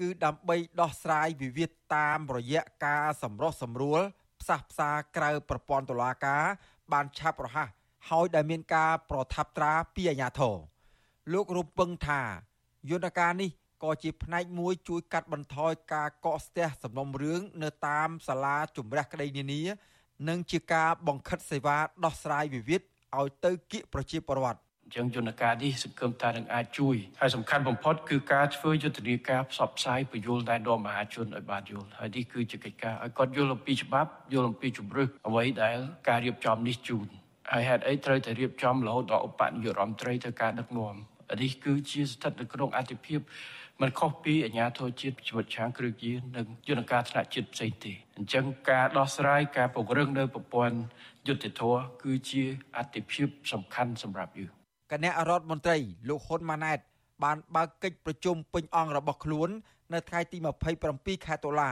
[0.00, 4.00] គឺដើម្បីដោះស្រាយវិវាទតាមរយៈការសម្រុះសម្រួល
[4.40, 6.44] ផ្សះផ្សាក្រៅប្រព័ន្ធតុលាការ
[6.92, 7.68] បានឆាប់រហ័ស
[8.08, 10.56] ហើយដែលមានការប្រថាប់ត្រាពីអាជ្ញាធរ
[11.32, 12.20] លោករំពឹងថា
[12.90, 13.50] យន្តការនេះ
[13.82, 19.62] ក៏ជាផ្នែកមួយជួយកាត់បន្ថយការកកស្ទះសំណុំរឿងនៅតាមសាលាជំរះក្តីនានា
[20.28, 22.82] និងជាការបង្ខិតសេវាដោះស្រាយវិវាទ
[23.18, 35.76] ឲ្យទៅគៀកប្រជាពលរដ្ឋអញ្ចឹងយន្តការនេះសង្គមថានឹងអាចជួយហើយសំខាន់បំផុតគឺការធ្វើយុទ្ធនាការផ្សព្វផ្សាយពយល់ដល់ដល់មហាជនឲ្យបានយល់ហើយនេះគឺជាកិច្ចការឲ្យគាត់យល់អំពីច្បាប់យល់អំពីជំរឿសអ្វីដែល
[36.08, 37.06] ការរៀបចំនេះជូន
[37.52, 40.94] ហើយហេតុអីត្រូវតែរៀបចំរហូតដល់ឧបនាយករដ្ឋមន្ត្រីទៅការដឹកនាំ
[41.42, 43.20] នេះគឺជាស្ថិតនៅក្នុងអធិភាព
[43.82, 50.78] มันខុសពីអាជ្ញាធរជាតិជីវិតឆាងគ្រឿងយានិងយន្តការថ្នាក់ជាតិផ្សេងទេអញ្ចឹងការដោះស្រាយការពង្រឹងនៅប្រព័ន្ធ
[51.26, 52.42] យុត្តិធម៌គឺជា
[52.76, 54.52] អតិភិបសំខាន់សម្រាប់យើង
[54.92, 55.76] គណៈរដ្ឋមន្ត្រី
[56.08, 56.78] លោកហ៊ុនម៉ាណែត
[57.24, 59.48] បានបើកកិច្ចប្រជុំពេញអង្គរបស់ខ្លួន
[59.94, 60.38] នៅថ្ងៃទី
[60.82, 61.70] 27ខែតុលា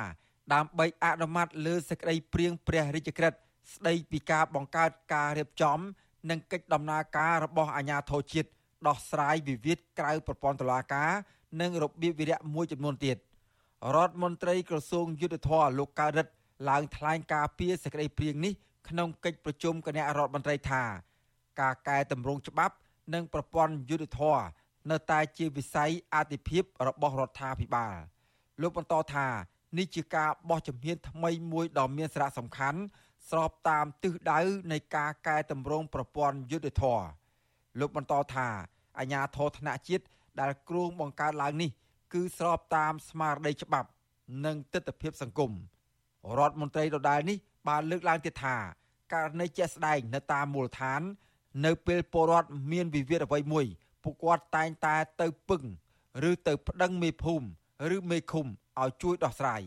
[0.55, 3.39] ដើម្បីអនុម័តលើសេចក្តីព្រៀងព្រះរាជក្រឹត្យ
[3.75, 5.79] ស្តីពីការបង្កើតការរៀបចំ
[6.31, 8.49] និងកិច្ចដំណើរការរបស់អាជ្ញាធរជាតិ
[8.87, 11.11] ដោះស្រាយវិវាទក្រៅប្រព័ន្ធតុលាការ
[11.61, 13.17] និងរបៀបវិរៈមួយចំនួនទៀត
[13.95, 16.33] រដ្ឋមន្ត្រីក្រសួងយុទ្ធភ័ពលោកកើតរិទ្ធ
[16.69, 18.53] ឡើងថ្លែងការពីសេចក្តីព្រៀងនេះ
[18.89, 20.83] ក្នុងកិច្ចប្រជុំគណៈរដ្ឋមន្ត្រីថា
[21.61, 22.75] ការកែតម្រង់ច្បាប់
[23.15, 24.39] និងប្រព័ន្ធយុទ្ធធរ
[24.91, 27.95] នៅតែជាវិស័យអាទិភាពរបស់រដ្ឋាភិបាល
[28.63, 29.27] លោកបន្តថា
[29.79, 32.81] នេះជាការបោះជំហានថ្មីមួយដ៏មានសារៈសំខាន់
[33.31, 34.41] ស្របតាមទិសដៅ
[34.73, 37.01] នៃការកែតម្រង់ប្រព័ន្ធយុទ្ធធរ
[37.81, 38.49] លោកបន្តថា
[38.99, 40.05] អាញាធរធនជាតិ
[40.41, 41.71] ដែលគ្រោងបង្កើតឡើងនេះ
[42.13, 43.89] គឺស្របតាមស្មារតីច្បាប់
[44.45, 45.53] និងទស្សនវិជ្ជាសង្គម
[46.39, 47.37] រដ្ឋមន្ត្រីដដែលនេះ
[47.69, 48.57] បានលើកឡើងទៀតថា
[49.13, 51.03] ករណីជាក់ស្ដែងនៅតាមមូលដ្ឋាន
[51.65, 53.67] នៅពេលពលរដ្ឋមានវិវាទអ្វីមួយ
[54.03, 55.63] ពួកគាត់តែងតែទៅពឹង
[56.29, 57.47] ឬទៅប្តឹងមេភូមិ
[57.97, 58.47] ឬមេឃុំ
[58.81, 59.63] ឲ្យជួយដោះស្រាយ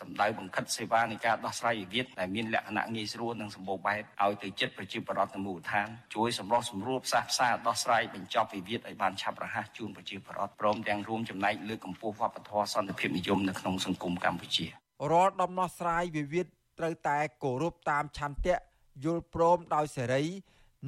[0.00, 14.66] សម្ដៅបង្ខិតសេវានៃការដោះស្រាយវិវាទដែលមានលក្ខណៈងាយស្រួលនិងសម្បូរបែបឲ្យទៅចិត្តប្រជាពលរដ្ឋនៅមូលដ្ឋានជួយសម្រុះសម្រួលផ្សះផ្សាដោះស្រាយបញ្ចប់វិវាទឲ្យបានឆាប់រហ័សជូនប្រជាពលរដ្ឋព្រមទាំងរួមចំណែកលើកកម្ពស់វប្បធម៌សន្តិភាពនិយមនៅក្នុងសង្គមកម្ពុជា
[15.12, 16.46] រាល់ដំណោះស្រាយវិវាទ
[16.78, 18.56] ត្រូវតែគោរពតាមឆន្ទៈ
[19.04, 20.24] យល់ព្រមដោយសេរី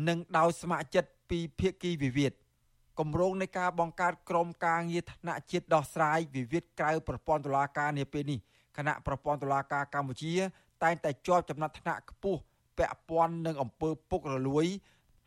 [0.08, 2.32] និងដោយស្ម័គ្រចិត្តពីភាគីវិវាទ
[2.98, 8.40] គម្រោងនៃការបង្កើតក្រុមការងារថ្នាក់ជាតិដោះស្រាយវិវាទក្រៅប្រព័ន្ធតុលាការនាពេលនេះ
[8.80, 10.34] គណៈប្រព័ន្ធតុលាការកម្ពុជា
[10.82, 12.40] តែងតែជាប់ចំណាត់ថ្នាក់ខ្ពស់
[12.78, 14.66] ពាក់ព័ន្ធនឹងអំពើពុករលួយ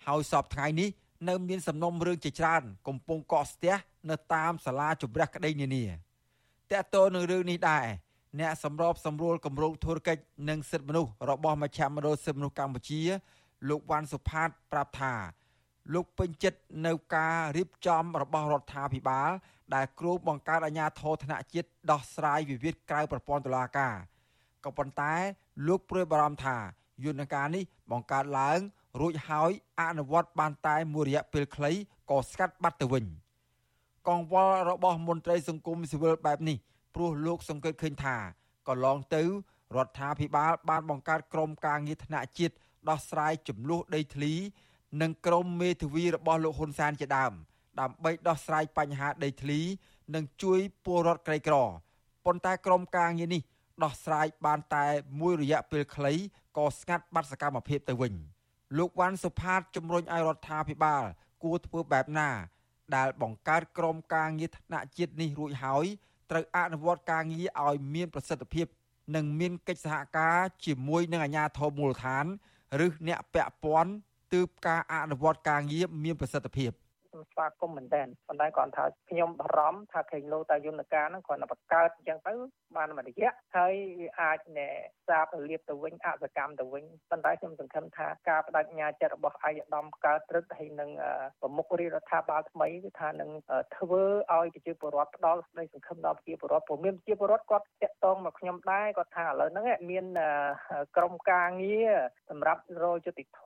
[0.06, 0.90] ហើយសពថ្ងៃនេះ
[1.30, 3.74] នៅមានសំណុំរឿងជាច្រើន កំពុងកកស្ទះ
[4.10, 5.86] នៅតាមសាលាជម្រះក្តីនានា
[6.72, 7.86] តើតើនឹងរឿងនេះដែរ
[8.40, 13.02] អ្នកសម្របសម្រួលគម្រោងធុរកិច្ចនិងសិទ្ធិមនុស្សរបស់មជ្ឈមណ្ឌលសិទ្ធិមនុស្សកម្ពុជា
[13.70, 15.14] លោកវ៉ាន់សុផាត ប្រាប់ថា
[15.94, 19.30] លោកពេញចិត្តនៅការរៀបចំរបស់រដ្ឋាភិបាល
[19.76, 23.96] ដែលគ្រូបង្កើតអាជ្ញាធរថ្នាក់ជាតិដោះស្រាយវិវាទក្រៅប្រព័ន្ធតុលាការ
[24.66, 25.14] ក៏ប៉ុន្តែ
[25.68, 26.58] លោកព្រួយបារម្ភថា
[27.06, 28.60] យន្តការនេះបង្កើតឡើង
[29.02, 31.72] រួចហើយអនុវត្តបានតែមួយរយៈពេលខ្លី
[32.12, 33.06] ក៏ស្កាត់បាត់ទៅវិញ
[34.08, 36.58] កង្វល់របស់មន្ត្រីសង្គមស៊ីវិលបែបនេះ
[36.96, 38.16] ព្រោះលោកសង្កេតឃើញថា
[38.68, 39.24] កន្លងទៅ
[39.76, 42.56] រដ្ឋាភិបាលបានបង្កើតក្រុមការងារថ្នាក់ជាតិ
[42.90, 44.34] ដោះស្រាយចំនួនដីធ្លី
[45.02, 47.34] និងក្រុមមេធាវីរបស់លោកហ៊ុនសែនជាដើម
[47.80, 49.60] ដើម្បីដោះស្រាយបញ្ហាដីធ្លី
[50.16, 51.56] និងជួយពលរដ្ឋក្រីក្រ
[52.26, 53.42] ប៉ុន្តែក្រុមការងារនេះ
[53.84, 54.86] ដោះស្រាយបានតែ
[55.20, 56.14] មួយរយៈពេលខ្លី
[56.58, 58.14] ក៏ស្ងាត់បាត់សកម្មភាពទៅវិញ
[58.78, 61.04] លោកវ៉ាន់សុផាតជំរុញឲ្យរដ្ឋាភិបាល
[61.44, 62.30] គួរធ្វើបែបណា
[62.96, 65.86] ដែលបង្កើតក្រុមការងារថ្នាក់ជាតិនេះរួចហើយ
[66.32, 68.68] ត្រូវអនុវត្តការងារឲ្យមានប្រសិទ្ធភាព
[69.16, 72.26] និងមានកិច្ចសហការជាមួយនឹងអាជ្ញាធរមូលដ្ឋាន
[72.86, 73.94] ឬអ្នកពាក់ព័ន្ធ
[74.34, 76.72] ទើបការអនុវត្តការងារមានប្រសិទ្ធភាព
[77.14, 82.34] ខ្ញុំស្វាគមន៍មែនតើប៉ុន្តែគាត់ថាខ្ញុំបារម្ភថាខេងលោតាយន្តការហ្នឹងគាត់តែបង្កើតអញ្ចឹងទៅ
[82.78, 84.70] បានមួយរយៈហើយវាអាចណែ
[85.08, 90.90] សាបលៀបទៅវិញអសកម្មទៅវិញប៉ុន្តែខ្ញុំសង្ឃឹមថាការបដិញ្ញាចិត្តរបស់អាយដាមកើតព្រឹកហើយនឹង
[91.42, 93.30] ប្រមុខរាជរដ្ឋាភិបាលថ្មីគឺថានឹង
[93.78, 100.06] ធ្វើឲ្យប្រជាពលរដ្ឋផ្ដល់សេចក្តីសង្ឃឹមដល់ប្រជាពលរដ្ឋព្រោះមានប្រជាពលរដ្ឋគាត់តាក់ទងមកខ្ញុំដែរគាត់ថាឥឡូវហ្នឹងមាន
[100.98, 101.92] ក្រុមការងារ
[102.30, 103.46] សម្រាប់រយយុតិធធ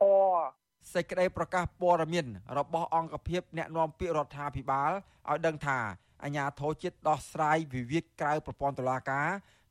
[0.94, 2.26] សេចក្តីប្រកាសព័ត៌មាន
[2.58, 4.92] របស់អង្គភាពអ្នកណែនាំពាក្យរដ្ឋាភិបាល
[5.30, 5.80] ឲ្យដឹងថា
[6.24, 9.28] អាជ្ញាធរជាតិដោះស្រាយវិវាទក្រៅប្រព័ន្ធតុលាការ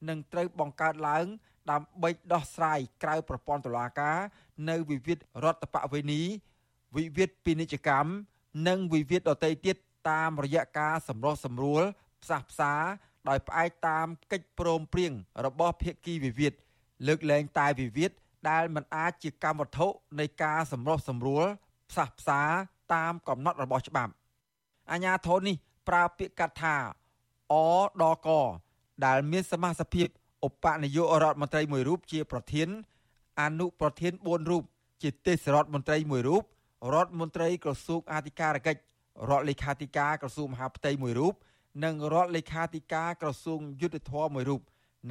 [0.08, 1.26] នឹងត្រូវបង្កើតឡើង
[1.70, 4.18] ដើម្បីដោះស្រាយក្រៅប្រព័ន្ធតុលាការ
[4.70, 6.22] នៅវិវាទរដ្ឋបវេនី
[6.96, 8.10] វិវាទពាណិជ្ជកម្ម
[8.68, 9.76] និងវិវាទដទៃទៀត
[10.10, 11.82] តាមរយៈការសម្រុះសម្រួល
[12.22, 12.74] ផ្សះផ្សា
[13.28, 15.12] ដោយផ្អែកតាមកិច្ចព្រមព្រៀង
[15.46, 16.52] របស់ភាគីវិវាទ
[17.06, 18.12] លើកលែងតែវិវាទ
[18.50, 19.86] ដែលមិនអាចជាកម្មវត្ថុ
[20.20, 21.44] នៃការសម្រុះសម្រួល
[21.90, 22.42] ផ្សះផ្សា
[22.94, 24.12] តាមកំណត់របស់ច្បាប់
[24.92, 25.56] អាញាធននេះ
[25.88, 26.76] ប្រើពាក្យកាត់ថា
[27.52, 27.54] អ
[28.02, 28.28] ដក
[29.04, 30.08] ដែលមានសមាជិក
[30.46, 32.68] ឧបនាយករដ្ឋមន្ត្រីមួយរូបជាប្រធាន
[33.40, 34.62] អនុប្រធាន4រូប
[35.02, 36.42] ជាទេសរដ្ឋមន្ត្រីមួយរូប
[36.94, 38.80] រដ្ឋមន្ត្រីក្រសួងអធិការកិច្ច
[39.30, 41.34] រដ្ឋលេខាធិការក្រសួងមហាផ្ទៃមួយរូប
[41.84, 44.60] និងរដ្ឋលេខាធិការក្រសួងយុទ្ធភ័ពមួយរូប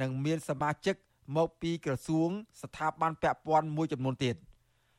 [0.00, 0.96] និងមានសមាជិក
[1.36, 2.30] មកពីក្រសួង
[2.62, 4.36] ស្ថាប័នពាក់ព័ន្ធមួយចំនួនទៀត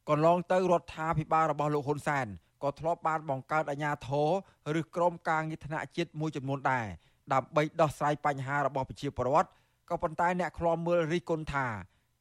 [0.09, 2.27] កន្លងទៅរដ្ឋាភិបាលរបស់លោកហ៊ុនសែន
[2.63, 6.85] ក៏ធ្លាប់បានបង្កើតអាជ្ញាធរឬក្រុមការងារថ្នាក់ជាតិមួយចំនួនដែរ
[7.33, 9.49] ដើម្បីដោះស្រាយបញ្ហារបស់ប្រជាពលរដ្ឋ
[9.89, 11.67] ក៏ប៉ុន្តែអ្នកខ្លាំមើលរិះគន់ថា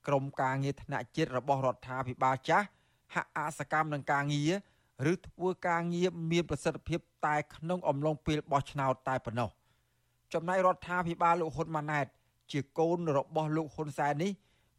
[0.06, 2.66] ក្រុមការងារថ្នាក់ជាតិរបស់រដ្ឋាភិបាលចាស់
[3.14, 9.50] ហាក់អសកម្មនឹងការងារឬធ្វើការងារមានប្រសិទ្ធភាពតែក្នុងអំឡុងពេលបោះឆ្នោតតែប៉ុណ្ណោះ
[10.34, 12.06] ចំណែករដ្ឋាភិបាលលោកហ៊ុនម៉ាណែត
[12.52, 14.32] ជាកូនរបស់លោកហ៊ុនសែននេះ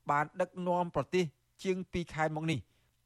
[0.10, 1.26] បានដឹកនាំប្រទេស
[1.64, 2.60] ជាង2ខែមកនេះ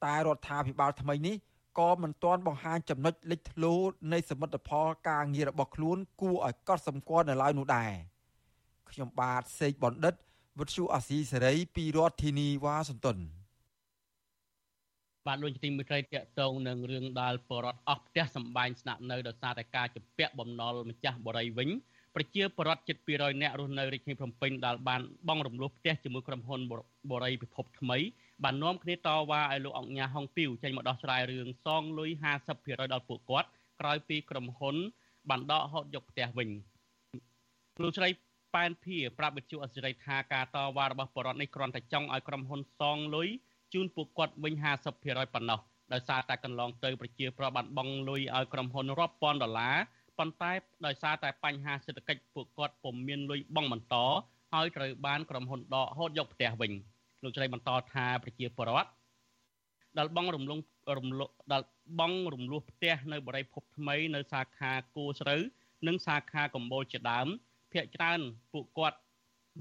[0.06, 1.36] តែរដ្ឋាភិបាលថ្មីនេះ
[1.80, 3.74] ក៏មិនទាន់បង្ហាញចំណុចលេចធ្លោ
[4.14, 7.92] នៃសមិទ្ធផលការងាររបស់ខ្លួន គួរឲ្យកត់សម្គាល់នៅឡើយនោះដែរ
[8.92, 10.14] ខ្ញុំបាទសេកបណ្ឌិត
[10.60, 13.18] វិទ្យុអាស៊ីសេរីពីរដ្ឋធានីវ៉ាស៊ីនតោន
[15.28, 21.70] បាទលោកជាទីមេត្រីតកតងនឹងរឿងដាល់បរដ្ឋអស់ផ្ទះសម្បែងស្នាក់នៅដោយសារតែការជំពាក់បំណុលម្ចាស់បរិយវិញ
[22.16, 26.60] ប្រជាពលរដ្ឋជិត200នាក់រស់នៅរាជធានីភ្នំពេញដែលបានបងរំលោះផ្ទះជាមួយក្រុមហ៊ុន
[27.12, 27.98] បរិយពិភពថ្មី
[28.44, 32.10] បាននាំគ្នាតវ៉ាឲ្យលោកអង្គញាហុងពីវចេញមកដោះស្រាយរឿងសងលុយ
[32.52, 34.76] 50%ដល់ពួកគាត់ក្រោយពីក្រុមហ៊ុន
[35.30, 36.50] បានដកហូតយកផ្ទះវិញ
[37.82, 38.10] លោកស្រី
[38.56, 43.28] ប៉ែនភាប្រាប់វិទ្យុអសិរ័យថាការតវ៉ារបស់បរិវត្តនេះគ្រាន់តែចង់ឲ្យក្រុមហ៊ុនសងលុយ
[43.74, 44.54] ជូនពួកគាត់វិញ
[44.94, 45.60] 50%ប៉ុណ្ណោះ
[45.94, 49.76] ដោយសារតែកន្លងទៅប្រជាប្រដ្ឋបានបង់លុយឲ្យក្រុមហ៊ុនរាប់ពាន់ដុល្លារ
[50.20, 50.52] ប៉ុន្តែ
[50.86, 53.96] ដោយសារតែបញ្ហាសេដ្ឋកិច្ចពួកគាត់ពុំមានលុយបង់បន្ត
[54.54, 56.72] ហើយត្រូវបានក្រុមហ៊ុនដកហូតយកផ្ទះវិញ
[57.24, 58.90] លោកជ្រៃបន្តថាប្រជាពលរដ្ឋ
[59.98, 60.60] ដែលបងរំលង
[60.98, 61.22] រំល
[61.54, 61.64] ដែល
[62.00, 65.42] បងរំលោះផ្ទះនៅបរិយភពថ្មីនៅសាខាគួស្រូវ
[65.88, 67.28] និងសាខាកំបូលជាដើម
[67.72, 68.20] ភ្នាក់ច្រើន
[68.54, 68.98] ពួកគាត់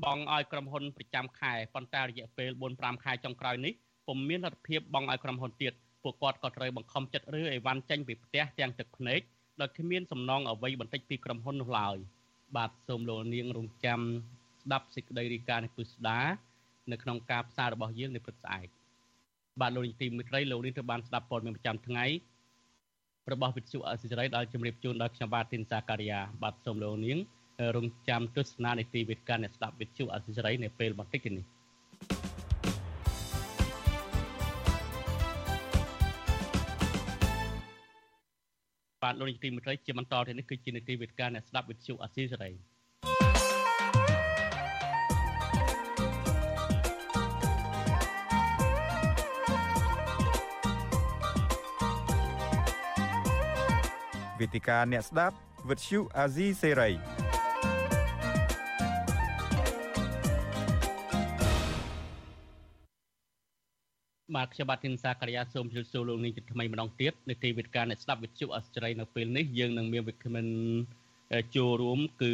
[0.05, 3.73] បងឲ្យក្រុមហ៊ុនប្រចាំខែប៉ុន្តែរយៈពេល4-5ខែចុងក្រោយនេះ
[4.07, 9.21] ពុំមានលទ្ធភាពបងឲ្យក្រុមហ៊ុនទៀតពួកគាត់ក៏ត្រូវបង្ខំចិត្តឬអីវ៉ាន់ចេញពីផ្ទះទាំងទឹកភ្នែក
[9.61, 11.97] ដោយគ្មានសំណងអ្វីបន្តិចពីក្រុមហ៊ុននោះឡើយ
[12.57, 14.01] បាទសូមលោកនាងរងចាំ
[14.63, 16.21] ស្ដាប់សេចក្តីរាយការណ៍នេះពុស្ដា
[16.93, 18.69] នៅក្នុងការផ្សាយរបស់យើងនៅព្រឹកស្អែក
[19.61, 22.05] បាទលោកនាងទីមិត្តរីលោកនាងត្រូវបានស្ដាប់ព័ត៌មានប្រចាំថ្ងៃ
[23.33, 27.19] របស់វិទ្យុអសិរ័យដែលជម្រាបជូនដល់ខ្ញុំបាទទីនសាការីយ៉ាបាទសូមលោកនាង
[27.77, 31.60] រងចាំទស្សនានីតិវិទ្យាអ្នកស្ដាប់វិទ្យុអសិរ័យនៅពេលបន្តិចនេះ
[39.11, 42.51] បាទលោកនាយកទីមេត្រីជាបន្តទៅនេះគឺជានីតិវិទ្យាអ្នកស្ដាប់វិទ្យុអាស៊ីសេរី
[54.41, 55.37] វេទិកាអ្នកស្ដាប់
[55.69, 57.20] វិទ្យុអាស៊ីសេរី
[64.37, 70.47] បាទខ្ញុំបាទធីនសាករិយាសូមជម្រាបសួរលោកនាងជាថ្មីម្ដងទៀតនៅទីវិទ្យាអ្នកស្ដាប់វិទ្យុអស្ចារ្យនៅពេលនេះយើងនឹងមានវិក្កាមិន
[71.57, 72.33] ចូលរួមគឺ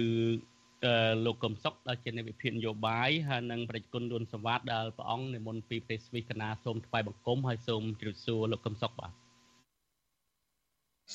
[1.26, 9.12] លោកកំសុកដែលជាអ្នកវិភាគនយោបាយហើយនិងប្រជាជនលួនសវ៉ាតដែលព្រះអង្គនិមន្តពីប្រទេសស្វីសកាណាសូមថ្វាយបង្គំហើយសូមជម្រាបសួរលោកកំសុកបាទ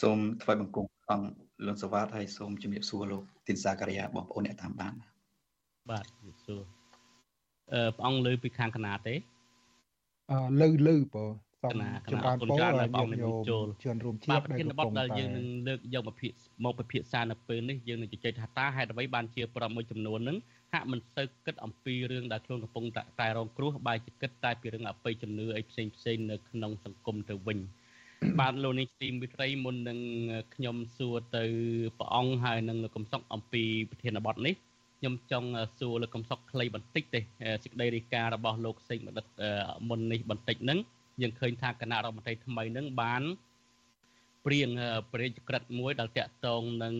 [0.01, 1.27] សូមថ្វាយបង្គំអង្គ
[1.65, 4.93] លួនសវ៉ាតហើយសូមជម្រាបសួរលោកទីនសាករិយាបងប្អូនអ្នកតាមដាន
[5.89, 6.61] បាទជម្រាបសួរ
[7.73, 9.15] អឺព្រះអង្គលើពីខាងកណាទេ
[10.61, 20.37] លឺលឺបងសូមចម្រើនពរឲ្យបងនិមន្តចូលជឿនរួមជាតិដែលកំពុងតែយើងនឹងលើកយកមកពិភាក្សាមកពិភាក្សានៅពេលនេះយើងនឹងជជែកថាតើហេតុអ្វីបានជាប្រមួយចំនួននឹង
[20.73, 22.85] ហាក់មិនសូវគិតអំពីរឿងដែលខ្លួនកំពុង
[23.19, 27.59] តែរងគ្រោះបែរជាគិតតែពីរឿងអបិយជំនឿអីផ្សេងផ្សេងនៅក្នុងសង្គមទៅវិញ
[28.39, 29.99] បាទលោកនេះទីមិត្តរីមុននឹង
[30.55, 31.43] ខ្ញុំសួរទៅ
[31.97, 34.55] ព្រះអង្គហើយនឹងលោកកំសុកអំពីប្រធានបទនេះ
[35.01, 37.19] ខ្ញុំចង់សួរលោកកំសុកខ្លីបន្តិចទេ
[37.63, 39.27] សេចក្តីរាយការណ៍របស់លោកសេងបណ្ឌិត
[39.89, 40.79] មុននេះបន្តិចហ្នឹង
[41.21, 43.23] យើងឃើញថាគណៈរដ្ឋមន្ត្រីថ្មីហ្នឹងបាន
[44.45, 44.69] ព្រៀង
[45.11, 46.93] ព្រះរាជក្រឹត្យមួយដែលតាក់ទងនឹង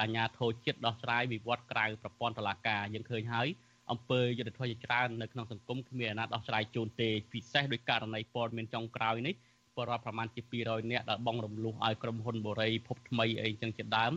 [0.00, 3.48] អាជ្ញាធរជាតិដោះស្រាយវិវត្តក្រៅប្រព័ន្ធតុលាការយើងឃើញហើយ
[3.90, 9.34] អង្គើយុទ្ធធម៌ជាច្រើននៅក្នុងសង្គមគ្មានអាណាដោះស្រាយជូនទេពិសេសដោយករណីព័ត៌មានចុងក្រោយនេះ
[9.76, 14.12] បរិបទប្រមាណជា200នាក់ដែលបងរំលោះឲ្យក្រុមហ៊ុនបូរីភពថ្មីអីចឹងជាដើម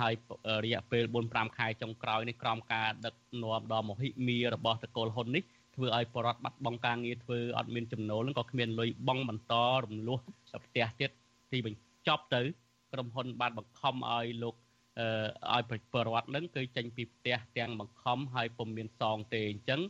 [0.00, 0.14] ហើយ
[0.64, 5.42] រយៈពេល4-5ខែចុងក្រោយនេះក្រោមការដឹកនាំដ៏មហិមារបស់តកូលហ៊ុននេះ
[5.76, 9.54] ធ្វើឲ្យបរដ្ឋបាត់បង់ការងារធ្វើអត់មានចំណូលនឹងក៏គ្មានលុយបង់បន្ត
[9.84, 10.18] រំលោះ
[10.64, 11.10] ផ្ទះទៀត
[11.52, 12.42] ទីបញ្ចប់ទៅ
[12.92, 14.54] ក្រុមហ៊ុនបានបង្ខំឲ្យលោក
[15.54, 19.80] ឲ្យប្រវត្តិនឹងគឺចេញពីផ្ទះទាំងបង្ខំហើយពុំមានសងទេអញ្ចឹង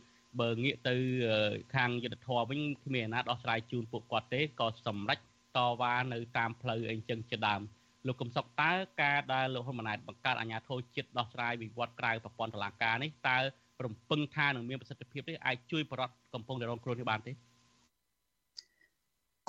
[0.41, 0.95] បើងាកទៅ
[1.75, 5.19] ខាងយុទ្ធធរវិញគ្មានអាណាដោះស្រាយជូនពួកគាត់ទេក៏សម្រេច
[5.57, 7.61] តវ៉ានៅតាមផ្លូវអីចឹងជាដើម
[8.07, 13.37] លោកកំសុកតើការដែលលោកហ៊ុនម៉ាណែតបង្កើតអាជ្ញាធរជាតិដោះស្រាយវិវត្តក្រៅប្រព័ន្ធតុលាការនេះតើ
[13.85, 17.31] រំពឹងថានឹងមានប្រសិទ្ធភាពទេអាចជួយបរដ្ឋកំពុងតែរងគ្រោះនេះបានទេ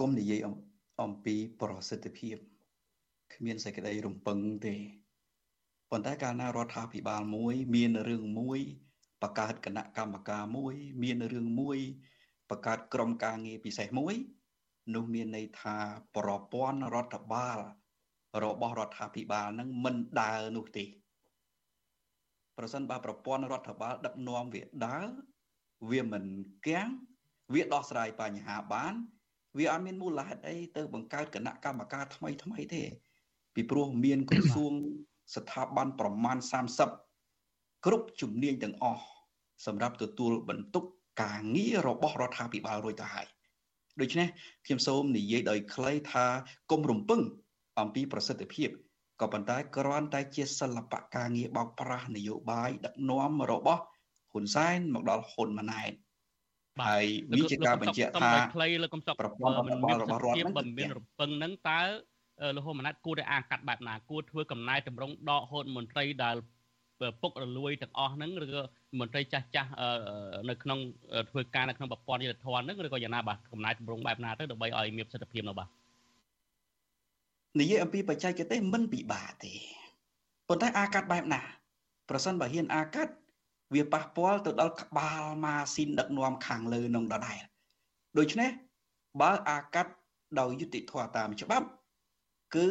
[0.01, 0.40] គុំនិយាយ
[1.03, 2.37] អំពីប្រសិទ្ធភាព
[3.35, 4.75] គ្មានសេចក្តីរំពឹងទេ
[5.90, 8.61] ប៉ុន្តែកាលណារដ្ឋាភិបាលមួយ មានរឿងមួយ
[9.23, 11.79] បង្កើតគណៈកម្មការមួយ មានរឿងមួយ
[12.51, 14.14] បង្កើតក្រុមការងារពិសេសមួយ
[14.95, 15.77] នោះមានន័យថា
[16.17, 17.59] ប្រព័ន្ធរដ្ឋបាល
[18.42, 20.85] របស់រដ្ឋាភិបាលនឹងមិនដើរនោះទេ
[22.59, 25.09] ប្រសិនបើប្រព័ន្ធរដ្ឋបាល ដឹកនាំវាដើរ
[25.90, 26.25] វាមិន
[26.66, 26.88] គាំង
[27.55, 28.94] វាដោះស្រាយបញ្ហាបាន
[29.59, 32.83] វាអត់មានមូលហេតុអីទៅបង្កើតគណៈកម្មការថ្មីថ្មីទេ
[33.55, 34.73] ពីព្រោះមានក្រសួង
[35.35, 36.37] ស្ថាប័នប្រមាណ
[37.11, 39.05] 30គ្រប់ជំនាញទាំងអស់
[39.66, 40.85] សម្រាប់ទទួលបន្ទុក
[41.23, 43.27] ការងាររបស់រដ្ឋាភិបាលរួចទៅហើយ
[44.01, 44.29] ដូច្នេះ
[44.66, 46.27] ខ្ញុំសូមនិយាយដោយខ្លីថា
[46.70, 47.20] គុំរំពឹង
[47.81, 48.69] អំពីប្រសិទ្ធភាព
[49.21, 53.83] ក៏ប៉ុន្តែគ្រាន់តែជាសិល្បៈការងារបោកប្រាស់នយោបាយដឹកនាំរបស់
[54.33, 55.93] ហ៊ុនសែនមកដល់ហ៊ុនម៉ាណែត
[56.89, 61.81] ហើយវាជាការបញ្ជាក់ថាខ្លីលើកំសក់ប្រព័ន្ធរបស់រដ្ឋនឹងមិនមានរំពឹងនឹងតើ
[62.57, 66.37] លោកហ៊ុនម៉ាណែតគួរតែអាកាត់បែបណាគួរធ្វើកំណែតម្រង់ដកហូតមន្ត្រីដែល
[67.23, 68.63] ពុករលួយទាំងអស់ហ្នឹងឬក៏
[68.99, 69.71] មន្ត្រីចាស់ចាស់
[70.49, 70.79] នៅក្នុង
[71.31, 75.69] ធ្វើការនៅក្នុងប្រព័ន្ធយុតិធម៌ហ្នឹងឬក៏យ៉ាងណាបាទកំណែតម្រង់បែបណាទៅដើម្បីឲ្យមានប្រសិទ្ធភាពនោះបាទ
[77.59, 79.55] និយាយអំពីបច្ចេកទេសមិនពិបាកទេ
[80.49, 81.40] ប៉ុន្តែអាកាត់បែបណា
[82.09, 83.12] ប្រសិនបើហ៊ានអាកាត់
[83.75, 87.40] វាប៉ះពាល់ទៅដល់ក្បាលម៉ាស៊ីនដឹកនាំខាងលើនឹងដដែល
[88.19, 88.51] ដូច្នេះ
[89.21, 89.93] បើអាកាត់
[90.40, 91.67] ដោយយុតិធម៌តាមច្បាប់
[92.55, 92.69] គឺ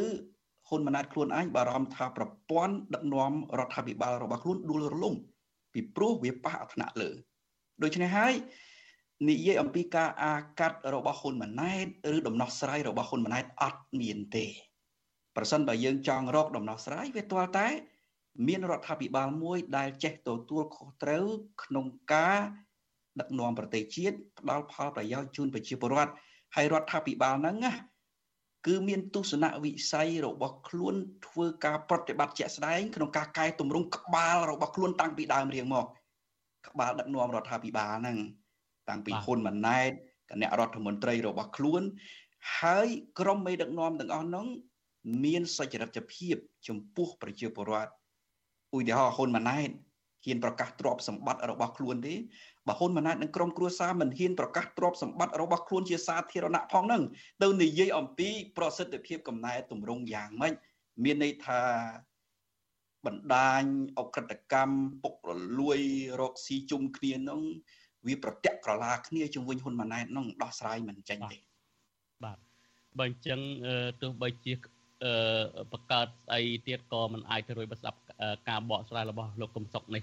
[0.68, 5.14] ហ៊ុនម៉ាណែតខ្លួនឯងបារម្ភថាប្រព័ន្ធដឹកនាំរដ្ឋាភិបាលរបស់ខ្លួនដួលរលំ
[5.72, 7.10] ពីព្រោះវាប៉ះអថ្នាក់លើ
[7.82, 8.34] ដូច្នេះហើយ
[9.28, 14.46] និយាយអំពីការអាកាត់របស់ហ៊ុនម៉ាណែតឬដំណោះស្រាយរបស់ហ៊ុនម៉ាណែតអត់មានទេ
[15.36, 17.68] ប្រសិនបើយើងចង់រកដំណោះស្រាយវាទាល់តែ
[18.46, 21.26] មានរដ្ឋាភិបាលមួយដែលចេះទទួលខុសត្រូវ
[21.62, 22.38] ក្នុងការ
[23.20, 26.12] ដឹកនាំប្រទេសជាតិផ្ដល់ផលប្រយោជន៍ជូនប្រជាពលរដ្ឋ
[26.54, 27.72] ហើយរដ្ឋាភិបាលហ្នឹងណា
[28.66, 30.94] គឺមានទស្សនវិស័យរបស់ខ្លួន
[31.26, 35.86] ធ្វើការប្រតិបត្តិជាក់ស្ដែងក្នុងការកែតម្រង់ក្បាលរបស់ខ្លួនតាំងពីដើមរៀងមក
[36.68, 38.18] ក្បាលដឹកនាំរដ្ឋាភិបាលហ្នឹង
[38.88, 39.90] តាំងពីហ៊ុនម៉ាណែត
[40.30, 41.82] គណៈរដ្ឋមន្ត្រីរបស់ខ្លួន
[42.58, 44.46] ហើយក្រុមមេដឹកនាំទាំងអស់នោះ
[45.24, 46.36] មានសុចរិតភាព
[46.68, 47.92] ចំពោះប្រជាពលរដ្ឋ
[48.76, 49.70] ឧទាហរណ៍ហ៊ុនម៉ាណែត
[50.24, 52.14] ហ៊ានប្រកាសទ្រព្យសម្បត្តិរបស់ខ្លួនទេ
[52.68, 57.02] បើហ៊ុនម៉ាណែតនិងក្រុមគ្រួសារមិនហ៊ានប្រកាសទ្រព្យសម្បត្តិរបស់ខ្លួនជាសាធារណៈផងហ្នឹង
[57.42, 60.54] ទៅនិយាយអំពីប្រសិទ្ធភាពកំណែទម្រង់យ៉ាងម៉េច
[61.04, 61.60] មានន័យថា
[63.06, 63.62] បណ្ដាញ
[63.98, 65.78] អក្រិតកម្មពុករលួយ
[66.20, 67.40] រកស៊ីជុំគ្នាហ្នឹង
[68.06, 71.38] វាប្រតិកក្រឡាគ្នាជំវិញហ៊ុនម៉ាណែតហ្នឹងដោះស្រាយមិនចេញទេ
[72.24, 72.38] បាទ
[72.98, 73.40] បើអញ្ចឹង
[74.02, 74.52] ទោះបីជា
[75.72, 77.98] បង្កើតស្អីទៀតក៏មិនអាចទៅរួចបើស្ដាប់
[78.48, 80.02] ការបកស្រាយរបស់លោកកឹមសុខនេះ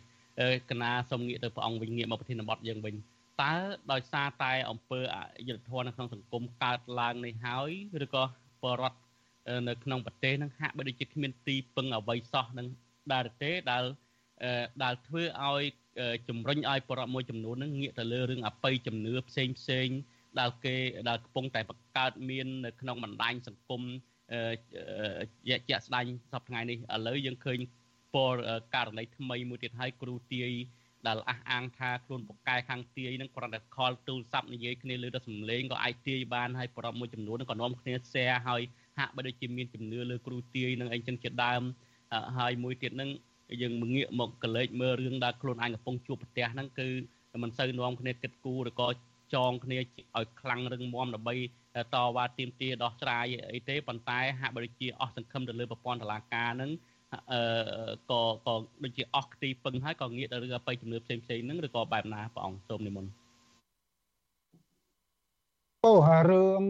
[0.70, 2.96] កណាសូមងាកទៅព្រះអង្គវិញងាកមកប្រធានបទយើងវិញ
[3.42, 3.54] តើ
[3.92, 5.18] ដោយសារតែអង្គើអ
[5.50, 7.72] យុធធននៅក្នុងសង្គមកើតឡើងនេះហើយ
[8.06, 8.24] ឬក៏
[8.64, 9.00] បរដ្ឋ
[9.70, 12.68] នៅក្នុងប្រទេសនឹងហាក់បីដូចជាគ្មានទីពឹងអ្វីសោះនឹង
[13.14, 13.84] ដែរទេដែល
[14.84, 15.64] ដែលធ្វើឲ្យ
[16.30, 19.88] ជំរុញឲ្យបរដ្ឋមួយចំនួននឹងងាកទៅលើរឿងអបិយជំនឿផ្សេងផ្សេង
[20.40, 20.76] ដែលគេ
[21.10, 23.82] ដែលកំពុងតែបង្កើតមាននៅក្នុងបណ្ដាញសង្គម
[25.48, 27.60] ជាជាក់ស្ដែងសប្តាហ៍ថ្ងៃនេះឥឡូវយើងឃើញ
[28.16, 28.36] ពល
[28.76, 30.52] ករណីថ្មីមួយទៀតហើយគ្រូទាយ
[31.08, 38.62] ដែលអះអាងថាខ្លួនពូកែខាងទាយនឹងគ្រាន់តែខលទូរស័ព្ទនិយាយគ្នាលើទៅសំឡេងក៏អាចទាយបានហើយប្រពមួយចំនួនក៏នាំគ្នា share ហើយ
[38.98, 41.62] ហាក់បីដូចជាមានជំនឿលើគ្រូទាយនឹងអីចឹងជាដើម
[42.38, 43.10] ហើយមួយទៀតនឹង
[43.62, 46.88] យើងងាកមកកលេចមើលរឿងដែលខ្លួនឯងកំពុងជួបប្រទះហ្នឹងគឺ
[47.44, 48.88] មិនសូវនាំគ្នាគិតគូរឬក៏
[49.34, 51.36] ចងគ្នាឲ្យខ្លាំងរឹងមាំដើម្បី
[51.94, 56.72] តវ៉ាទាមទារដោះស្រាយអីទេប៉ុន្តែហាក់បីដូចជាអស់សង្ឃឹមទៅលើប្រព័ន្ធតុលាការហ្នឹង
[57.32, 58.54] អឺក៏ក៏
[58.84, 63.12] ដូចជាអស់ខ្ទីពឹងហើយក៏ងាកទៅរឿងអបិយជំនឿផ្សេងផ្សេងហ្នឹងឬក៏បែបណាព្រះអង្គសូមនិមន្ត
[65.86, 65.94] អូ
[66.30, 66.64] រឿង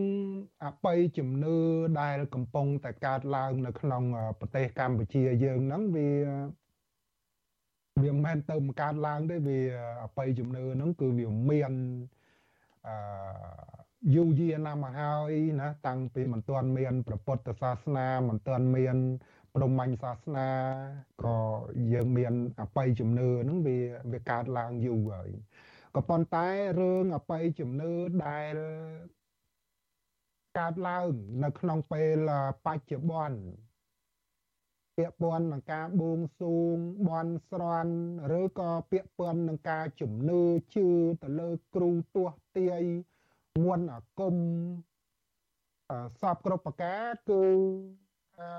[0.66, 1.58] អបិយជំនឿ
[2.02, 4.04] ដែលកំពុងតែកើតឡើងនៅក្នុង
[4.40, 6.10] ប្រទេសកម្ពុជាយើងហ្នឹងវា
[8.04, 9.60] វាមិនមែនទៅមកកើតឡើងទេវា
[10.04, 11.74] អបិយជំនឿហ្នឹងគឺវាមាន
[12.88, 13.81] អឺ
[14.16, 18.98] យូរយារណាស់មកហើយណាតាំងពីមិនទាន់មានព្រះពុទ្ធសាសនាមិនទាន់មាន
[19.54, 20.50] ព្រហ្មញ្ញសាសនា
[21.24, 21.38] ក៏
[21.94, 23.80] យើងមានអបិយជំនឿហ្នឹងវា
[24.12, 25.30] វាកើតឡើងយូរហើយ
[25.96, 26.48] ក៏ប៉ុន្តែ
[26.80, 27.92] រឿងអបិយជំនឿ
[28.26, 28.56] ដែល
[30.58, 31.08] កើតឡើង
[31.44, 32.30] នៅក្នុងពេល
[32.66, 33.40] បច្ចុប្បន្ន
[34.98, 37.96] ពាក់ព័ន្ធនឹងការបួងសួងបន់ស្រន់
[38.40, 40.42] ឬក៏ពាក់ព័ន្ធនឹងការជំនឿ
[40.76, 40.88] ជឿ
[41.22, 42.84] ទៅលើគ្រូទស្សទាយ
[43.66, 44.36] មន្តអាគម
[46.22, 47.44] សពគ្រប់ប្រការគឺ
[48.40, 48.50] អឺ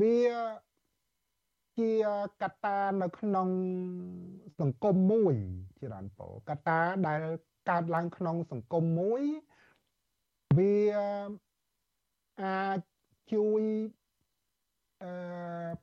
[0.00, 0.18] វា
[1.78, 1.90] ជា
[2.42, 3.48] កត្តានៅក្នុង
[4.60, 5.34] សង្គមមួយ
[5.80, 7.20] ច្រើនពោកត្តាដែល
[7.68, 9.22] កើតឡើងក្នុងសង្គមមួយ
[10.58, 10.76] វា
[12.42, 12.80] អាច
[13.32, 13.62] ជួយ
[15.02, 15.10] អឺ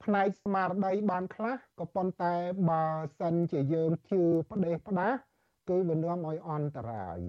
[0.03, 2.33] ផ្នែកស្មារតីបានខ្លះក៏ប៉ុន្តែ
[2.69, 2.83] បើ
[3.19, 4.21] សិនជាយើងជឿ
[4.51, 5.34] ផ្ដេសផ្ដាស
[5.69, 7.19] គឺវានាំឲ្យអន្តរាយ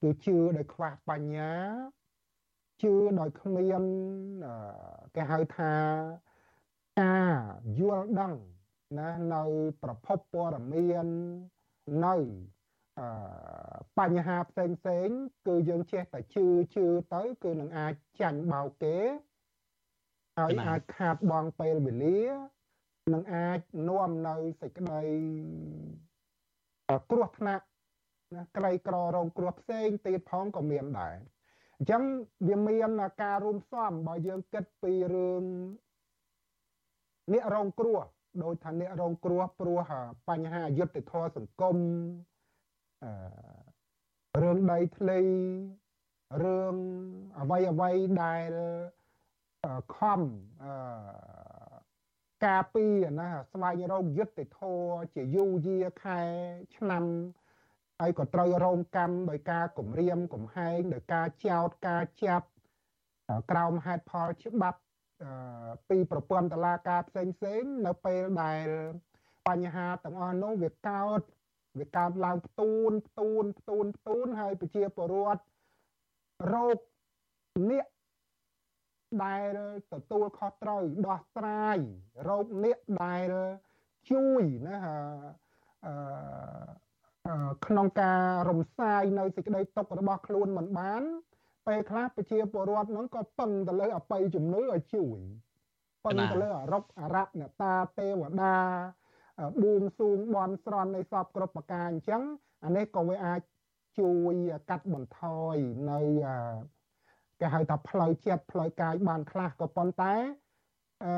[0.00, 1.52] គឺជឿដោយខ្វះបញ្ញា
[2.82, 3.82] ជឿដោយគ្មាន
[5.14, 5.74] គេហៅថា
[7.00, 7.34] ការ
[7.78, 8.34] យល់ដឹង
[8.98, 9.42] ណានៅ
[9.82, 11.06] ប្រភពព័ត៌មាន
[12.04, 12.16] នៅ
[13.98, 15.08] បញ្ហាផ្សេងផ្សេង
[15.46, 18.98] គឺយើងចេះតែជឿជឿទៅ គឺនឹងអាចចាញ់បោកគេ
[20.38, 22.20] ហើយអាចខាតបង់ពេលវេលា
[23.12, 25.02] នឹងអាចនាំនៅសេចក្តី
[27.10, 27.64] គ្រោះថ្នាក់
[28.36, 31.16] ណាក្រីក្ររងគ្រោះផ្សេងទៀតផងក៏មានដែរ
[31.76, 32.02] អញ្ចឹង
[32.48, 32.90] វាមាន
[33.22, 35.44] ការរួមផ្សំបើយើងគិតពីរឿង
[37.32, 38.00] អ្នករងគ្រោះ
[38.42, 39.80] ដោយថាអ្នករងគ្រោះព្រោះ
[40.28, 41.76] បញ្ហាយុត្តិធម៌សង្គម
[43.04, 45.20] អឺរឿងដីធ្លី
[46.44, 46.74] រឿង
[47.40, 47.90] អ្វីអ្វី
[48.22, 48.52] ដែល
[49.96, 50.20] ខំ
[50.62, 50.72] អឺ
[52.46, 52.84] ការពី
[53.20, 56.20] ណាស្វែងរកយុត្តិធម៌ជាយូរយាខែ
[56.76, 57.04] ឆ្នាំ
[58.00, 62.46] ហើយក៏ត្រូវរងកម្មដោយការគំរាមកំហែងដោយការចោទការចាប់
[63.50, 64.80] ក្រោមហេតុផលច្បាប់
[65.88, 68.66] ពីប្រព័ន្ធតឡាការផ្សេងផ្សេងនៅពេលដែល
[69.48, 71.20] បញ្ហាទាំងអស់នោះវាកើត
[71.78, 75.42] វាកើតឡើងផ្ទូនផ្ទូនផ្ទូនផ្ទូនហើយប្រជាពលរដ្ឋ
[76.52, 76.78] រោគ
[77.70, 77.84] នេះ
[79.22, 79.56] ដែល
[79.92, 81.78] ទទួលខុសត្រូវដោះស្រាយ
[82.28, 83.32] រោគនេះដែល
[84.10, 84.76] ជួយណា
[85.86, 85.94] អឺ
[87.66, 91.02] ក្នុងការរំសាយនៅសេចក្តីទុករបស់ខ្លួនមិនបាន
[91.66, 95.20] ពេលខ្លះប្រជាពលរដ្ឋហ្នឹងក៏ពឹងទៅលើអបិយជំនឿឲ្យជួយ
[96.04, 98.56] ពឹងទៅលើអរុបអរៈអ្នកតាទេវតា
[99.62, 102.22] បួងសួងបន់ស្រន់នៃសពគ្រប់ប្រការអញ្ចឹង
[102.64, 103.40] អានេះក៏វាអាច
[103.98, 104.34] ជួយ
[104.70, 105.22] កាត់បន្ថ
[105.54, 105.56] យ
[105.90, 106.00] នៅ
[107.44, 110.14] គេហៅថាផ្លូវចិត្តផ្លូវកាយបានខ្លះក៏ប៉ុន្តែ
[111.04, 111.12] អឺ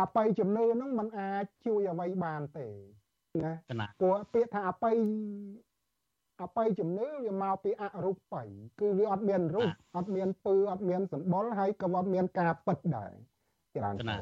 [0.00, 2.66] អបិយជំនឿហ្នឹងมันអាចជួយអ្វីបានទេ
[3.44, 3.52] ណា
[4.00, 4.96] ព្រោះពាក្យថាអបិយ
[6.42, 8.46] អបិយជំនឿវាមកពីអរូបិយ
[8.80, 13.12] គឺវាអត់មានរូបអត់មានពើអត់មានសម្បុរហើយក៏អត់មានការពិតដែរ
[13.76, 14.16] ច្រើនកណា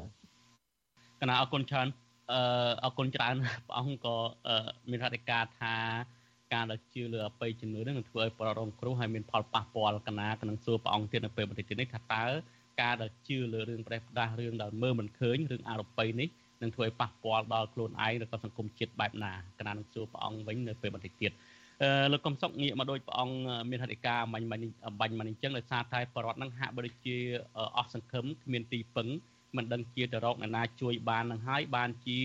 [1.21, 1.87] កណាអរគុណច្រើន
[2.31, 3.35] អឺអរគុណច្រើន
[3.67, 4.15] ព្រះអង្គក៏
[4.89, 5.75] មានរតិកាថា
[6.53, 12.25] ការដែលជឿលើអបិយជំនឿនឹងធ្វើឲ្យប្ររងគ្រោះហើយមានផលប៉ះពាល់កណាក៏នឹងសួរព្រះអង្គទៀតនៅពេលបន្តិចទៀតនេះថាតើ
[12.81, 16.29] ការដែលជឿលើរឿងប្រេះផ្ដាស់រឿងដែលមើលមិនឃើញរឿងអរូបីនេះ
[16.61, 21.31] នឹងធ្វើឲ្យប៉ះពាល់ដល់ខ្លួនឯងឬក៏សង្គមជាតិបែបណាកណានឹងសួរព្រះអង្គវិញនៅពេលបន្តិចទៀត
[21.83, 23.37] អឺលោកកំសុកងាកមកដូចព្រះអង្គ
[23.69, 24.63] មានហេតុការណ៍បាញ់បាញ់
[24.99, 27.17] បាញ់មកអញ្ចឹងដោយសារតែបរដ្ឋនឹងហាក់បីដូចជា
[27.77, 29.07] អស់សង្ឃឹមគ្មានទីពឹង
[29.57, 32.19] មិនដឹងជាទៅរកអ្នកណាជួយបាននឹងហើយបានជា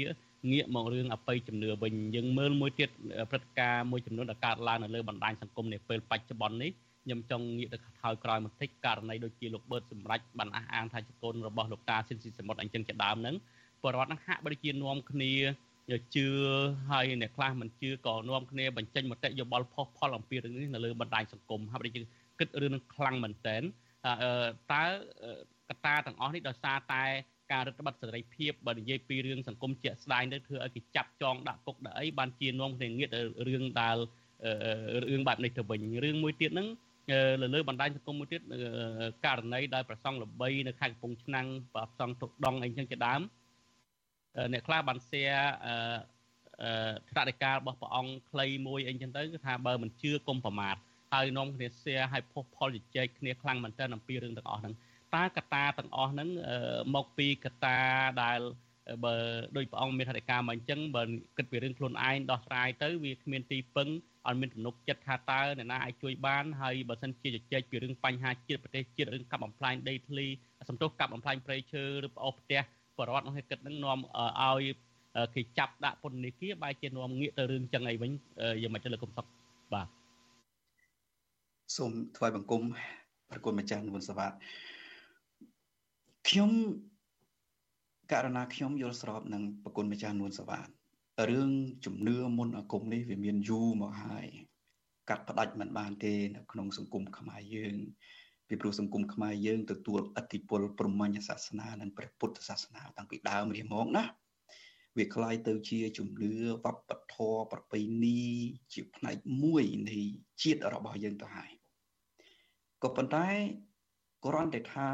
[0.51, 2.91] ងាកមករឿងអបិយជំនឿវិញយើងមើលមួយទៀត
[3.30, 6.70] ព្រឹត្តិការណ៍មួយចំនួនដែលកើតឡើងនៅលើបណ្ដាញសង្គមនាពេលបច្ចុប្បន្ននេះ
[7.05, 13.34] ខ្ញុំចង់ងាកទៅថយក្រោយបន្តិចករណីដូចជាលោកបឺតសម្រាប់បានអះអាងថាជាកូនរបស់លោកតាស៊ីនស៊ីសមុទ្រអញ្ចឹងជាដើមហ្នឹង
[13.82, 15.32] បរដ្ឋហ្នឹងហាក់បីជានាំគ្នា
[16.14, 16.26] ជឿ
[16.91, 22.01] ហើយអ្នកខ្លះមិនជឿក៏នាំគ្នាបញ្ចេញមតិយោបល់ផុសផុលអំពីរឿងនេះនៅលើបណ្ដាញសង្គមហាក់បីជា
[22.39, 23.57] គិតរឿងនឹងខ្លាំងមែនតើ
[24.72, 24.84] តើ
[25.68, 27.05] កត្តាទាំងអស់នេះដោយសារតែ
[27.53, 33.96] ការរដ្ឋបတ်សេរីភាពបើនិយាយពីរឿងសង្គមជាក់ស្ដែងទៅធ្វើឲ្យគេចាប់ចងដាក់គុកដាក់អីបានជានាំគ្នាងាកទៅរឿងដែល
[35.11, 36.68] រឿងបែបនេះទៅវិញរឿងមួយទៀតហ្នឹង
[37.40, 38.40] លើលើបណ្ដាញសង្គមមួយទៀត
[39.26, 43.20] ករណីដែលប្រសង់ល្បីនៅខេត្តកំពង់ឆ្នាំងប្រសង់ទុកដងអីចឹងជាដើម
[44.53, 45.22] អ្នកខ្លះបានសៀ
[45.66, 50.76] អឺថ្នាក់ការរបស់ព្រះអង្គខ្លីមួយអីចឹងទៅគឺថាបើមិនជឿកុំប្រមាថ
[51.12, 54.74] ហើយនាំគ្នាសៀឲ្យផុសផលជជែកគ្នាខ្លាំងមែនទែនអំពីរឿងទាំងអស់ហ្នឹង
[55.14, 56.28] តើកត្តាទាំងអស់ហ្នឹង
[56.94, 57.78] មកពីកត្តា
[58.22, 58.40] ដែល
[59.04, 59.14] បើ
[59.56, 61.02] ដោយព្រះអង្គមានហេតុការណ៍មកអញ្ចឹងបើ
[61.36, 63.88] គិតពីរឿងខ្លួនឯងដោះស្រាយទៅវាគ្មានទីពឹង
[64.26, 70.26] អត់មានទំនុកចិត្តថាតើអ្នកណាអាចជួយបានហើយបើសិនជាជជែកពីរឿងបញ្ហាជាតិប្រទេសជាតិរឿងកាប់បំផ្លាញដីធ្លី
[70.68, 72.61] សំទោសកាប់បំផ្លាញព្រៃឈើឬប្អូសផ្ទះ
[72.98, 73.98] បរដ្ឋនោះគិតនឹងនាំ
[74.42, 74.62] ឲ្យ
[75.34, 78.11] គេចាប់ដាក់ពន្ធនាគារបែរជានាំងាកទៅរឿងចឹងអីវិញ
[78.62, 79.26] យ៉ាងម៉េចទៅលើកុំសុក
[79.74, 79.88] បាទ
[81.76, 82.62] សូមថ្វាយបង្គំ
[83.30, 84.36] ប្រគុណម្ចាស់នុនសវត្ត
[86.27, 86.51] ខ្ញុំ
[88.11, 90.71] ករណីខ្ញុំយល់ស្របនឹងប្រគុណម្ចាស់នួនសវត្ត
[91.29, 91.49] រឿង
[91.86, 94.27] ជំនឿមុនអាគមនេះវាមានយូរមកហើយ
[95.09, 97.75] កាត់ផ្ដាច់មិនបានទេនៅក្នុងសង្គមខ្មែរយើង
[98.47, 104.03] ពីព្រោះសង្គមខ្មែរយើងទទួលឥទ្ធិពលព្រហ្មញ្ញសាសនានិងព្រះពុទ្ធសាសនាតាំងពីដើមរៀងមកណា
[104.97, 106.31] វាคล้ายទៅជាជំនឿ
[106.63, 108.21] វប្បធម៌ប្រពៃណី
[108.73, 109.97] ជាផ្នែកមួយនៃ
[110.41, 111.51] ជាតិរបស់យើងទៅហើយ
[112.84, 113.27] ក៏ប៉ុន្តែ
[114.24, 114.88] គ្រាន់តែថា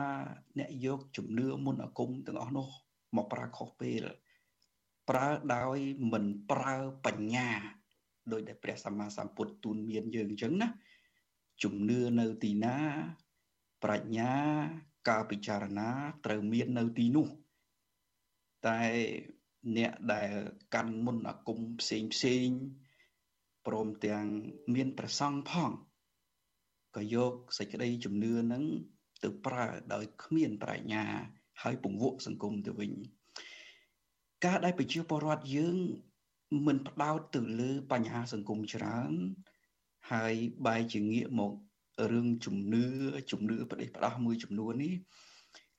[0.58, 2.68] អ្នកយកជំនឿមុនអាគមទាំងអស់នោះ
[3.16, 4.02] មកប្រើខុសពេល
[5.08, 5.78] ប្រើដោយ
[6.12, 7.48] មិនប្រើបញ្ញា
[8.32, 10.68] ដោយដែលព្រះសម្មាសម្ពុទ្ធទូនមានយើងអញ្ចឹងណា
[11.62, 12.76] ជំនឿនៅទីណា
[13.82, 14.32] ប្រាជ្ញា
[15.08, 15.88] ការពិចារណា
[16.24, 17.28] ត្រូវមាននៅទីនោះ
[18.66, 18.80] តែ
[19.76, 20.30] អ្នកដែល
[20.74, 22.48] កាន់មុនអាគមផ្សេងផ្សេង
[23.66, 24.26] ព្រមទាំង
[24.74, 25.70] មានប្រសង់ផង
[26.96, 28.64] ក៏យកសេចក្តីជំនឿនឹង
[29.24, 31.04] ទៅប្រើដោយគ្មានប្រាជ្ញា
[31.62, 32.92] ហើយពង្វក់សង្គមទៅវិញ
[34.44, 35.76] ការដែលប្រជាពលរដ្ឋយើង
[36.66, 39.12] មិនផ្ដោតទៅលើបញ្ហាសង្គមច្រើន
[40.12, 40.34] ហើយ
[40.66, 41.52] បែរជាងាកមក
[42.12, 42.86] រឿងជំនឿ
[43.30, 44.94] ជំនឿប្រទេសផ្ដោះមួយចំនួននេះ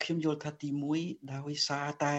[0.04, 0.70] ខ្ញុំយល់ថាទី
[1.00, 2.18] 1ដោយសារតែ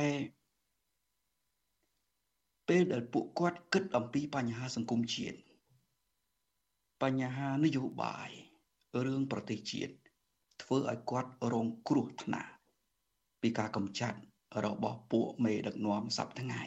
[2.69, 5.39] ពេលដែលពួកគាត់គិតអំពីបញ្ហាសង្គមជាតិ
[7.03, 8.31] បញ្ហានយោបាយ
[9.07, 9.95] រឿងប្រទេសជាតិ
[10.63, 12.51] ធ្វើឲ្យគាត់រងគ្រោះថ្នាក់
[13.41, 14.19] ពីការកំចាត់
[14.65, 16.63] របស់ពួកមេដឹកនាំសប្តាហ៍ថ្ងៃ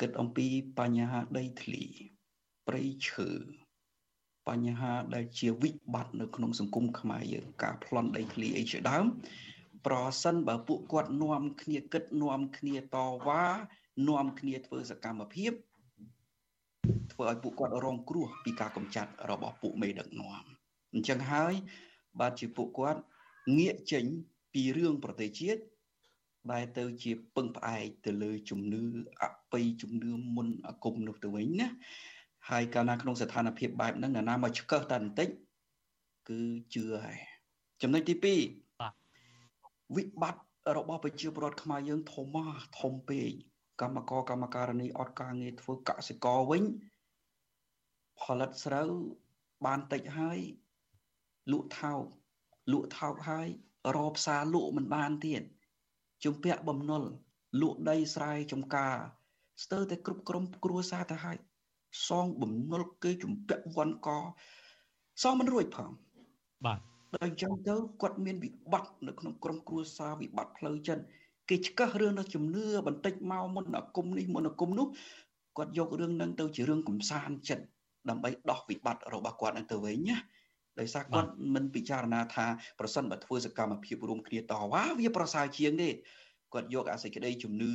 [0.00, 0.46] គិតអំពី
[0.78, 1.82] បញ្ហាដីធ្លី
[2.66, 3.30] ព្រៃឈើ
[4.48, 9.06] បញ្ហាដែលជាវិបត្តិនៅក្នុងសង្គមខ្មែរយើងការប្លន់ដីធ្លីអីជាដើម
[9.86, 13.44] ប្រសិនបើពួកគាត់នាំគ្នាគិតនាំគ្នាតវ៉ា
[14.08, 15.52] នាំគ្នាធ្វើសកម្មភាព
[17.12, 20.42] ធ្វើឲ្យពួកគាត់រងគ្រោះពីការកំចាត់របស់ពួកមេដឹកនាំ
[20.92, 21.54] អញ្ចឹងហើយ
[22.20, 23.00] បាទជាពួកគាត់
[23.58, 24.04] ងាកចេញ
[24.52, 25.60] ពីរឿងប្រទេសជាតិ
[26.50, 28.82] បែរទៅជាពឹងផ្អែកទៅលើជំនឿ
[29.22, 31.68] អបិយជំនឿមុនអាគមនោះទៅវិញណា
[32.50, 35.28] ហើយកាលណាក្នុងស្ថានភាពបែបហ្នឹងណាណាមកឆ្កឹះតែបន្តិច
[36.28, 36.40] គឺ
[36.74, 37.18] ជឿហើយ
[37.82, 40.42] ចំណុចទី2វិបត្តិ
[40.76, 43.28] របស់ប្រជាពលរដ្ឋខ្មែរយើងធំមកធំពេក
[43.80, 46.64] កម្មករកម្មការនីអត់ការងារធ្វើកសិករវិញ
[48.22, 48.90] ផលិតស្រូវ
[49.66, 50.38] បានតិចហើយ
[51.52, 52.02] លក់ថោក
[52.72, 53.48] លក់ថោកហើយ
[53.96, 55.42] រកផ្សារលក់មិនបានទៀត
[56.24, 57.02] ជំពាក់បំណុល
[57.60, 58.94] លក់ដីស្រែចម្ការ
[59.62, 61.36] ស្ទើរតែគ្រប់ក្រុមគ្រួសារទៅហើយ
[62.08, 64.08] សងបំណុលគេជំពាក់វ័នក
[65.22, 65.90] សងមិនរួចផង
[66.66, 66.78] បាទ
[67.14, 71.02] ដល់អញ្ចឹងទៅគាត់មានវិបត្តិនៅក្នុងក្រុមគ្រួសារវិបត្តិផ្លូវចិត្ត
[71.48, 74.86] គេឆ្កឹះរឿងនៅជំនឿបន្តិចមកមុនអាគមនេះមុនអាគមនោះ
[75.56, 77.64] គាត់យករឿងនឹងទៅជារឿងកំសាន្តចិត្ត
[78.08, 80.16] ដើម្បីដោះវិបត្តិរបស់គាត់នឹងទៅវិញណា
[80.79, 82.45] ដោយសារគាត់មិនពិចារណាថា
[82.79, 85.89] ប្រសិនបើធ្វើសកម្មភាពរួមគ្នាតវ៉ាវាប្រសើរជាងទេ
[86.53, 87.71] គាត់យកអាសេចក្តីជំនឿ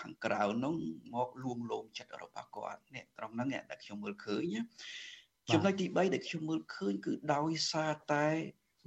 [0.00, 0.74] ខាងក្រៅនោះ
[1.14, 4.62] មកលួងលោមចិត្តរបស់គាត់នេះត្រង់ហ្នឹងដែលខ្ញុំមើលឃើញណា
[5.52, 8.26] ចំណុចទី3ដែលខ្ញុំមើលឃើញគឺដោយសារតែ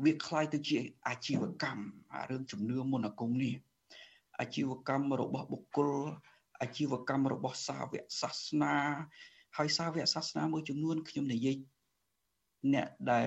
[0.03, 0.77] វាคล้ายទៅជា
[1.07, 1.85] អាជីវកម្ម
[2.15, 3.53] អារឿងជំនឿមន្តអាគមនេះ
[4.39, 5.91] អាជីវកម្មរបស់បុគ្គល
[6.61, 8.75] អាជីវកម្មរបស់សាវកសាសនា
[9.57, 11.55] ហើយសាវកសាសនាមួយចំនួនខ្ញុំនិយាយ
[12.74, 13.26] អ្នកដែល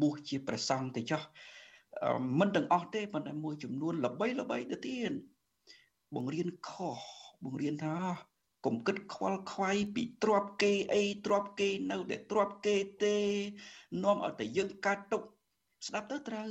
[0.00, 1.22] បួសជាព្រះសង្ឃទៅចោះ
[2.38, 5.12] មិនទាំងអស់ទេប៉ុន្តែមួយចំនួនល្បីល្បីទៅទៀត
[6.14, 6.98] បង្រៀនខុស
[7.44, 7.96] បង្រៀនថា
[8.66, 13.16] កុំគិតខ្វល់ខ្វាយពីទ្របគេអីទ្របគេនៅដែលទ្របគេទេ
[14.04, 15.22] នាំឲ្យតែយើងកាត់ទុក
[15.86, 16.50] ស្ដាប់ទៅត្រូវ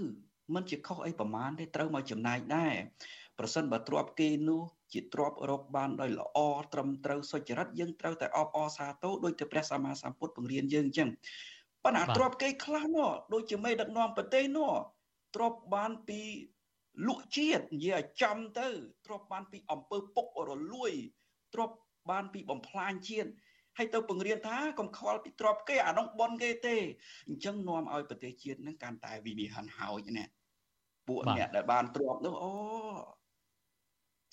[0.54, 2.76] មិនជាខុសអីប្រមាណទេត្រូវមកចំណាយដែរ
[3.40, 4.62] ប្រសិនបើទ្របគេនោះ
[4.94, 6.38] ជាទ្របរកបានដោយល្អ
[6.74, 11.10] ត្រឹមត្រូវសុចរិតយើងត្រូវតែអបអរសាទរដោយតែព្រះសម្មាសម្ពុទ្ធបង្រៀនយើងអញ្ចឹង
[11.85, 14.73] ប៉ុន្តែទ្របគេខ្លះនោះដូចជាមេដឹកនាំប្រទេសនោះ
[15.37, 16.21] ទ្របបានពី
[17.07, 18.69] លក់ជាតិនិយាយឲ្យចំទៅ
[19.07, 20.93] ទ្របបានពីអំពើពុករលួយ
[21.55, 21.71] ទ្រប
[22.11, 23.31] បានពីបំផ្លាញជាតិ
[23.79, 26.77] ហើយទៅបង្រៀនថាកុំខ្វល់ពីទ្របគេអានោះបនគេទេ
[27.29, 30.25] អញ្ចឹងនាំឲ្យប្រទេសជាតិនឹងកាន់តែវិនិច្ឆ័យហើយណា
[31.09, 32.53] ពួកអ្នកដែលបានទ្របនោះអូ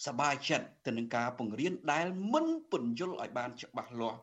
[0.08, 4.20] សบายចិត្តទៅនឹងការបង្រៀនដែលមិនពន្យល់ឲ្យបានច្បាស់លាស់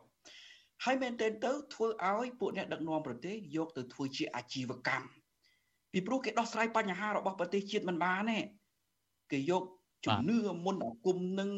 [0.84, 5.08] ហើយមែនទែនទៅធ្វើឲ្យពួកអ្នកដឹកនាំប្រទេសយកទៅធ្វើជាអាជីវកម្ម
[5.92, 8.38] ពីព្រោះគេដោះស្រាយបញ្ហារបស់ប្រទេសជាតិមិនបានទេ
[9.32, 9.62] គេយក
[10.06, 11.50] ជំនឿមុនអាគមនឹង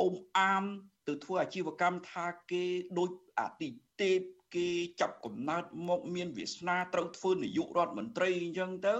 [0.00, 0.64] អមអាម
[1.08, 2.64] ទៅធ្វើអាជីវកម្មថាគេ
[2.98, 3.10] ដូច
[3.40, 3.68] អាទិ
[4.00, 4.20] ទេព
[4.54, 4.68] គេ
[5.00, 8.96] ចាប់កំណើតមកមានវាសនាត្រូវធ្វើនាយករដ្ឋមន្ត្រីអញ្ចឹងទៅ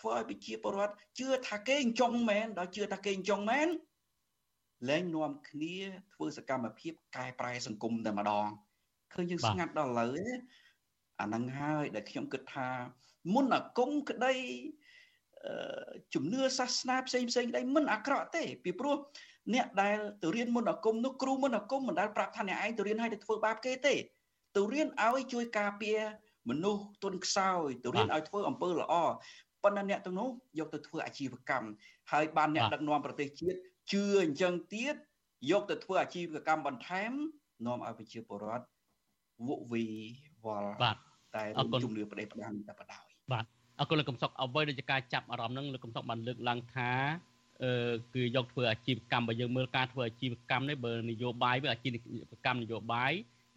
[0.00, 3.68] ធ្វើឲ្យប្រជាពលរដ្ឋជឿថាគេអញ្ចឹងមែនដល់ជឿថាគេអញ្ចឹងមែន
[4.88, 5.76] លែងនាំគ្នា
[6.14, 8.46] ធ្វើសកម្មភាពកែប្រែសង្គមតែម្ដង
[9.14, 10.10] ឃើញយើងស្ងាត់ដល់ឥឡូវ
[11.20, 12.68] អាហ្នឹងហើយដែលខ្ញុំគិតថា
[13.34, 14.34] មុនអាគមក្តី
[16.14, 18.96] ជំនឿសាសនាផ្សេងផ្សេងក្តីមិនអាក្រក់ទេពីព្រោះ
[19.54, 23.94] អ្នកដែលទៅរៀនមុនអាគមនោះគ្រូមុនអាគមមិនដែលប្រាប់ថាអ្នកឯងទៅរៀនឲ្យទៅធ្វើបាបគេទេ
[24.56, 25.98] ទៅរៀនឲ្យជួយការពារ
[26.50, 28.94] មនុស្សទុនខ្សោយទៅរៀនឲ្យធ្វើអំពើល្អ
[29.64, 30.28] ប៉ុន្តែអ្នកទាំងនោះ
[30.58, 31.70] យកទៅធ្វើអាជីវកម្ម
[32.12, 33.58] ហើយបានអ្នកដឹកនាំប្រទេសជាតិ
[33.92, 34.94] ជឿអញ្ចឹងទៀត
[35.50, 37.12] យកទៅធ្វើអាជីវកម្មបន្ថែម
[37.66, 38.66] នាំឲ្យប្រជាពលរដ្ឋ
[39.46, 39.84] វក់វី
[40.44, 40.72] វល់
[41.34, 41.44] តែ
[41.84, 43.44] ជំនឿប្រទេសផ្ដាំតែបដ ாய் បាទ
[43.78, 46.90] អរគុណលោកកំសុកអ្វីដែលជាការចាប់អារម្មណ៍ហ្នឹងលោកកំសុកបានលើកឡើងថា
[47.62, 53.12] អឺគឺយកធ្វើអាជីវកម្មបើយើងមើលការធ្វើអាជីវកម្មនេះបើនយោបាយវាអាជីវកម្មនយោបាយ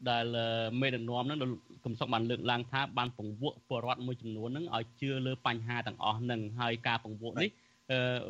[0.09, 0.25] ដែល
[0.81, 1.37] មេដឹកនាំហ្នឹង
[1.85, 7.49] កំសុកបានលើកឡើងថាបានពង្វក់ពលរដ្ឋមួយចំនួនហ្នឹងឲ្យជឿលើបញ្ហាទាំងអស់ហ្នឹងហើយការពង្វក់នេះ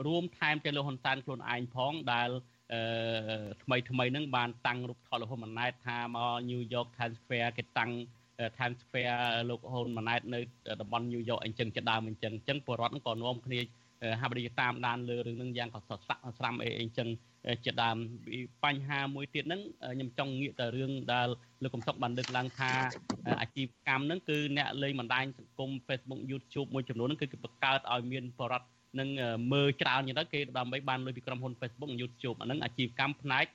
[0.05, 2.29] រួមថែមទាំងលោកហ៊ុនសែនខ្លួនឯងផងដែល
[2.73, 2.81] អឺ
[3.63, 7.91] ថ្មីថ្មីហ្នឹងបានតាំងរូបថតលោកហ៊ុនម៉ាណែតថាមក New York Times Square គេតាំង
[8.57, 9.19] Times Square
[9.49, 10.39] លោកហ៊ុនម៉ាណែតនៅ
[10.81, 13.59] តំបន់ New York អញ្ចឹងជាដើមអញ្ចឹងអញ្ចឹងពលរដ្ឋហ្នឹងក៏នាំគ្នា
[14.21, 16.03] ហាប់រីតាមដានលើរឿងហ្នឹងយ៉ាងក៏ស្រាក់
[16.37, 17.07] ស្រាំអីអញ្ចឹង
[17.65, 17.97] ជាដើម
[18.63, 19.61] បញ្ហាមួយទៀតហ្នឹង
[19.93, 21.27] ខ្ញុំចង់ងាកទៅរឿងដែល
[21.63, 22.71] លោកកំសុកបានលើកឡើងថា
[23.41, 28.67] អាជីវកម្មហ្នឹងគឺអ្នកលេងបណ្ដាញសង្គម Facebook YouTube មួយចំនួនហ្នឹងគឺគេបង្កើតឲ្យមានបរិវត្ត
[28.99, 29.09] នឹង
[29.51, 33.45] មើលច្រើនយ៉ាងទៅគេដើម្បីបានលុយពីក្រុមហ៊ុន Facebook YouTube អាហ្នឹងអាជីវកម្មផ្នែក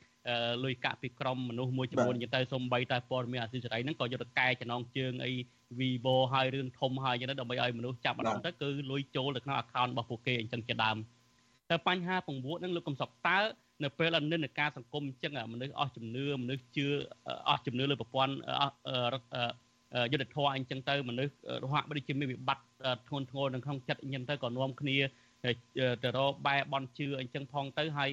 [0.64, 5.32] លុយកាក់ពីក្រុមមនុស្សមួយចំនួនយ៉ាងទៅសំបីតែព័ត៌មានអាស៊ីសេរីហ្នឹងក៏យកទៅកែចំណងជើងអី
[5.78, 10.97] Vivo ហើយរឿងធំហើយយ៉ាងទៅដើម្បីឲ្យមនុស្សចាប់អារម្មណ៍ទៅគឺលុយចូលទៅក្នុង account របស់ពួកគេអញ្ចឹងជាដើម
[11.70, 13.39] តែបញ្ហាពង្រួតហ្នឹងលោកកំសុកតើ
[13.84, 16.87] នៅពេលអនិន្នការសង្គមអញ្ចឹងមនុស្សអស់ជំនឿមនុស្សជឿ
[17.49, 18.32] អស់ជំនឿលើប្រព័ន្ធ
[20.12, 21.34] យុទ្ធធម៌អញ្ចឹងទៅមនុស្ស
[21.64, 22.64] រហ័សដូចជាមានវិបត្តិ
[23.09, 24.97] ធ្ងន់ធ្ងរនៅក្នុងចិត្តអញ្ចឹងទៅក៏នាំគ្នា
[26.04, 28.10] ទៅរកបែបន់ជឿអញ្ចឹងផងទៅហើយ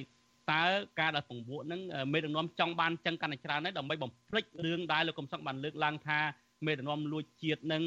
[0.51, 0.63] តើ
[0.99, 1.81] ការដែលពង្វក់ហ្នឹង
[2.13, 6.19] មេដឹកនាំចង់បានចឹងកាន់តែច្រើនដែរដើម្បីបំភ្លេចរឿងដែលលោកកំសឹងបានលើកឡើងថា
[6.65, 7.83] មេដឹកនាំលួចជាតិហ្នឹង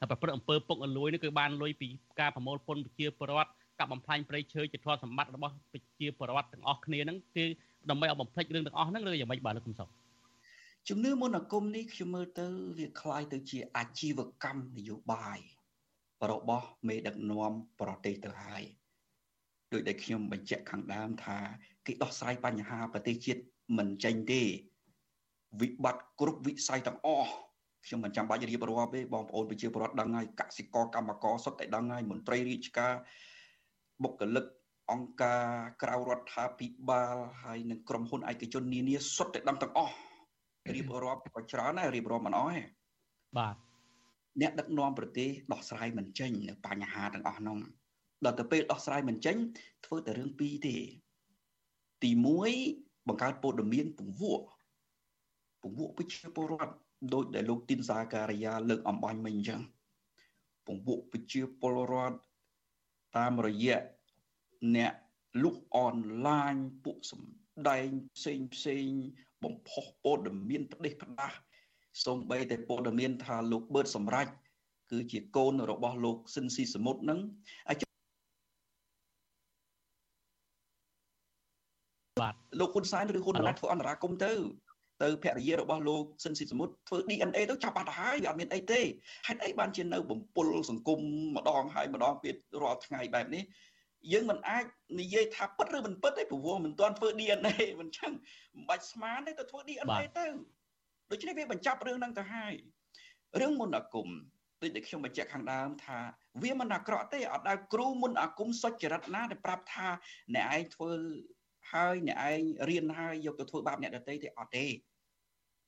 [0.00, 1.88] តែប្រព្រឹត្តអំពើពុករលួយនេះគឺបានលុយពី
[2.20, 7.44] ការប្រមូលពន្ធប្រជាពលរដ្ឋកាប់បំផ្លាញព្រៃឈើជាធនសម្បត្តិរបស់ប្រជាពលរដ្ឋទាំងអស់គ្នាហ្នឹងគឺ
[7.90, 9.88] ដើម្បីឲ្យបំភ្លេចរឿងទាំងអស់ហ្នឹងឬយ៉ាងម៉េចបាទលោកកំសឹង
[10.88, 12.46] ជំនឿមន្តអាគមនេះខ្ញុំមើលទៅ
[12.78, 15.38] វាคล้ายទៅជាអាជីវកម្មនយោបាយ
[16.31, 18.63] របស់មេដឹកនាំប្រទេសទៅហើយ
[19.73, 21.37] ដោយដែលខ្ញុំបញ្ជាក់ខាងដើមថា
[21.85, 23.41] គេដោះស្រាយបញ្ហាប្រទេសជាតិ
[23.77, 24.41] មិនចេញទេ
[25.61, 27.31] វិបត្តិគ្រប់វិស័យទាំងអស់
[27.85, 32.93] ខ្ញុំមិនចាំបាច់រៀបរាប់ទេបងប្អូនប្រជាពលរដ្ឋដឹងហើយកសិករកម្មករសុទ្ធតែដឹងហើយមន្ត្រីរាជការ
[34.03, 34.45] បុគ្គលិក
[34.91, 35.43] អង្គការ
[35.81, 39.95] ក្រៅរដ្ឋាភិបាលហើយនិងក្រុមហ៊ុនឯកជននានាសុទ្ធតែដឹងទាំងអស់
[40.75, 42.61] រៀបរាប់ក៏ច្រើនដែររៀបរាប់មិនអស់ទេ
[43.37, 43.55] បាទ
[44.39, 47.57] អ្នកដឹកនាំប្រទេសដោះស្រាយមិនចេញនៅបញ្ហាទាំងអស់នោះ
[48.25, 49.35] ដល់ទៅពេលដោះស្រាយមិនចេញ
[49.85, 50.75] ធ្វើតែរឿងពីរទេ
[52.03, 52.11] ទី
[52.59, 54.45] 1បង្កើតព័ត៌មានពង្វក់
[55.61, 56.73] ពង្វក់ប្រជាពលរដ្ឋ
[57.13, 59.61] ដោយដែលលោកទីនសាការីយ៉ាលើកអំបញ្ញមិញអញ្ចឹង
[60.65, 62.17] ពង្វក់ប្រជាពលរដ្ឋ
[63.17, 63.79] តាមរយៈ
[64.75, 64.93] អ្នក
[65.43, 65.95] លុកអន
[66.27, 67.21] ឡាញពួកសំ
[67.69, 68.87] ដែងផ្សេងផ្សេង
[69.43, 71.37] បំផុសព័ត៌មានផ្ដេសផ្ដាស់
[72.05, 74.31] សូម្បីតែព័ត៌មានថាលោកបឺតសម្រាប់
[74.91, 77.19] គឺជាកូនរបស់លោកស៊ិនស៊ីសមុទ្រនឹង
[82.21, 84.33] បាទលោកហ៊ុនសែនឬហ៊ុនម៉ាណែតធ្វើអន្តរាគមទៅ
[85.03, 88.81] ទៅភរិយារបស់លោកស៊ិនស៊ីសមុទ្រធ្វើ DNA ទៅចាប់បាត់ទៅហើយវាអត់មានអីទេ
[89.27, 90.99] ហេតុអីបានជានៅបំពល់សង្គម
[91.35, 93.43] ម្ដងហើយម្ដងទៀតរាល់ថ្ងៃបែបនេះ
[94.11, 94.65] យើងមិនអាច
[94.99, 98.11] និយាយថាពិតឬមិនពិតទេព្រោះមិនទាន់ធ្វើ DNA មិនចឹង
[98.55, 100.25] មិនបាច់ស្មានទេទៅធ្វើ DNA ទៅ
[101.11, 102.53] ដូច្នេះវាបញ្ចប់រឿងហ្នឹងទៅហើយ
[103.39, 104.07] រឿងមុនអាគម
[104.61, 105.99] ដូចដែលខ្ញុំបញ្ជាក់ខាងដើមថា
[106.43, 109.87] វាមិនអាក្រក់ទេអត់ដែលគ្រូមុនអាគមសុចរិតណាដែលប្រាប់ថា
[110.35, 110.91] អ្នកឯងធ្វើ
[111.73, 114.65] ហើយអ្នកឯងរៀនហើយយកទៅធ្វើបាបអ្នកដទៃទេអត់ទេ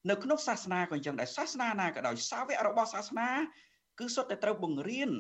[0.10, 3.30] នៅក្នុងសាសនាក៏អញ្ចឹងដែរសាសនាណាក៏ដោយសាវករបស់សាសនា
[4.00, 5.12] គឺសុទ្ធតែត្រូវបង្រៀន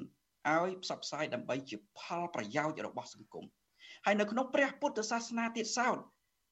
[0.50, 3.46] ឲ្យផ្សព្វផ្សាយដើម្បីជាផលប្រយោជន៍របស់សង្គម
[4.06, 5.98] ហើយនៅក្នុងព្រះពុទ្ធសាសនាទៀតសោត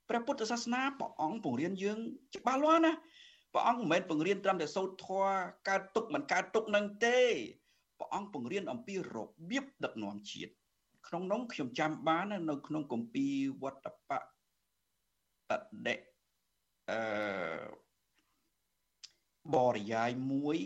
[0.10, 2.00] ព្រះពុទ្ធសាសនាព្រះអង្គបង្រៀនយើង
[2.36, 2.94] ច្បាស់លាស់ណា
[3.54, 5.34] ព្រះអង្គមិនមែនបង្រៀនត្រឹមតែសូត្រធម៌
[5.70, 7.20] កើតទុកមិនកើតទុកនឹងទេ
[8.00, 9.18] ព្រះអង្គបង្រៀនអំពីរ
[9.50, 10.52] បៀបដឹកនាំជាតិ
[11.08, 14.20] ក្នុងនោះខ្ញុំចាំបាននៅក្នុងគម្ពីរវត្តបៈ
[15.50, 15.52] ប
[15.88, 15.96] ដិ
[16.90, 17.00] អឺ
[19.56, 20.58] បរិយាយមួយ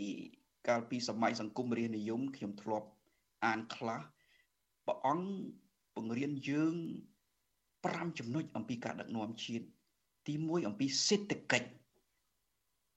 [0.68, 2.88] កាលពីសម័យសង្គមរាជនិយមខ្ញុំធ្លាប់
[3.44, 4.00] អានខ្លះ
[4.86, 5.28] ព្រះអង្គ
[5.96, 6.74] បង្រៀនយើង
[7.56, 9.66] 5ចំណុចអំពីការដឹកនាំជាតិ
[10.26, 11.68] ទី1អំពីសេដ្ឋកិច្ច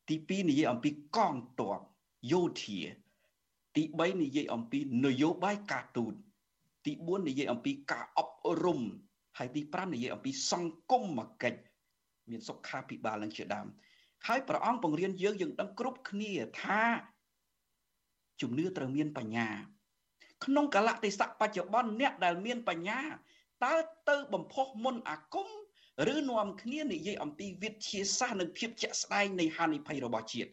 [0.10, 1.80] ទី2និយាយអំពីកងទ័ព
[2.32, 2.80] យោធា
[3.76, 6.14] ទី3និយាយអំពីនយោបាយការទូត
[6.86, 8.82] ទី4និយាយអំពីការអប់រំ
[9.38, 11.60] ហើយទី5និយាយអំពីសង្គមកិច្ច
[12.30, 13.68] មានសុខាភិបាលនឹងជាដើម
[14.28, 16.32] ហើយព្រះអង្គបង្រៀនយើងយើងដឹងគ្រប់គ្នា
[16.64, 16.84] ថា
[18.42, 19.48] ជំនឿត្រូវមានបញ្ញា
[20.46, 23.02] ក្នុងកលៈទេសៈបច្ចុប្បន្នអ្នកដែលមានបញ្ញា
[23.66, 23.76] តើ
[24.10, 25.48] ទៅបំផុសមុនអាគម
[26.14, 30.50] ឬនាំគ្នានិយាយអំពីវិទ្យាសាស្ត្រនិងភាពជាក់ស្ដែងនៃហានិភ័យរបស់ជាតិ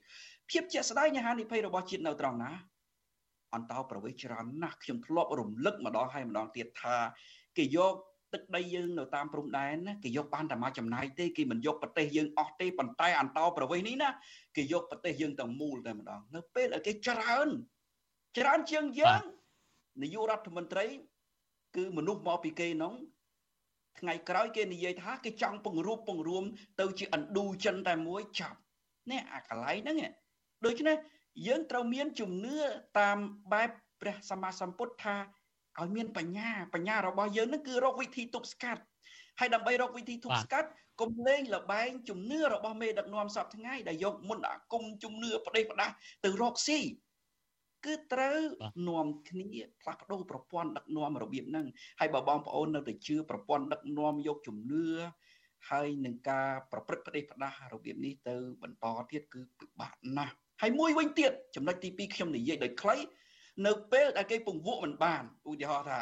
[0.51, 2.53] ភាពជាក់ស្ដែងនៃហានិភ័យរបស់ជាតិនៅត្រង់ណា
[3.55, 6.97] អន្តោប្រវេសន៍ច្រើនណាស់ខ្ញុំធ្លាប់រំលឹកម្ដងហើយម្ដងទៀតថា
[7.57, 7.95] គេយក
[8.33, 14.11] ទឹកដីយើងនៅតាមព្រំដែនណាគេយកបានតែមកចំណាយទេគេមិនយកប្រទេសយើងអស់ទេប៉ុន្តែអន្តោប្រវេសន៍នេះណា
[14.57, 17.49] គេយកប្រទេសយើងទាំងមូលតែម្ដងនៅពេលដែលគេច្រើន
[18.39, 19.23] ច្រើនជាងយើង
[20.03, 20.87] នាយករដ្ឋមន្ត្រី
[21.77, 22.95] គឺមនុស្សមកពីគេនោះ
[24.01, 26.45] ថ្ងៃក្រោយគេនិយាយថាគេចង់ពង្រួបពង្រួម
[26.81, 28.59] ទៅជាឥណ្ឌូចិនតែមួយចាប់
[29.11, 29.99] នេះអាកន្លែងហ្នឹង
[30.67, 30.97] ដូច្នេះ
[31.47, 32.57] យើងត្រូវមានជំនឿ
[32.99, 33.19] តាម
[33.53, 33.71] បែប
[34.01, 35.17] ព្រះសម្មាសម្ពុទ្ធថា
[35.81, 38.83] ឲ្យមានបញ្ញាបញ្ញារបស់យើងនឹងគឺរកវិធីទប់ស្កាត់
[39.41, 40.69] ហើយដើម្បីរកវិធីទប់ស្កាត់
[41.01, 45.95] កុំលេងលបែងជំនឿរបស់មេដឹកនាំសពថ្ងៃដែលយកមុនអាគមជំនឿប្រទេសប្រដាស់
[46.25, 46.79] ទៅរកស៊ី
[47.87, 48.39] គឺត្រូវ
[48.89, 49.49] នាំគ្នា
[49.81, 51.67] ផ្លាស់ប្ដូរប្រព័ន្ធដឹកនាំរបៀបហ្នឹង
[52.01, 54.87] ហើយបើបងប្អូននៅតែជឿប្រព័ន្ធដឹកនាំយកជំនឿ
[55.71, 62.97] ហើយនឹងការប្រព្រឹត្តប្រទេសផ្ដាស់របៀបនេះទៅបន្តទៀតគឺពិបាកណាស់ហើយមួយវិញទៀតចំណុចទី2ខ្ញុំនិយាយដោយខ្លី
[63.67, 65.99] នៅពេលដែលគេពង្វក់មិនបានឧទាហរណ៍ថា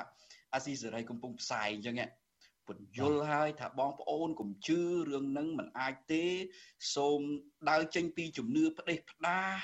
[0.55, 1.97] អាស៊ីសេរីកំពុងផ្សាយអញ្ចឹង
[2.69, 4.81] ពន្យល់ហើយថាបងប្អូនកុំជឿ
[5.11, 6.25] រឿងនឹងមិនអាចទេ
[6.95, 7.21] សូម
[7.71, 9.59] ដើរចេញពីជំនឿផ្ដេសផ្ដាស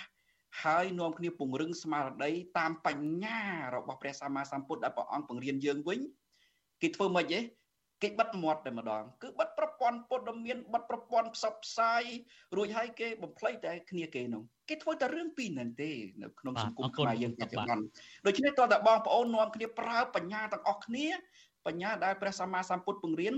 [0.62, 3.40] ហើយនាំគ្នាពង្រឹងស្មារតីតាមបញ្ញា
[3.74, 6.00] របស់ព្រះសម្មាសម្ពុទ្ធដែលព្រះអង្គបង្រៀនយើងវិញ
[6.82, 7.40] គេធ្វើម៉េចទេ
[8.02, 12.02] គេបិទមាត់តែម្ដងគឺបិទប្រព័ន្ធពុទ្ធមានបិទប្រព័ន្ធផ្សព្វផ្សាយ
[12.56, 15.90] រួចហើយគេបំភ្លេចតែគ្នាគេនោះគេធ្វើតែរឿងពីរហ្នឹងទេ
[16.22, 17.82] នៅក្នុងសង្គមខ្មែរយើងបច្ចុប្បន្ន
[18.26, 21.06] ដូច្នេះតើតើបងប្អូននាំគ្នាប្រើបញ្ញាទាំងអស់គ្នា
[21.66, 23.34] បញ្ញាដែលព្រះសម្មាសម្ពុទ្ធបង្រៀន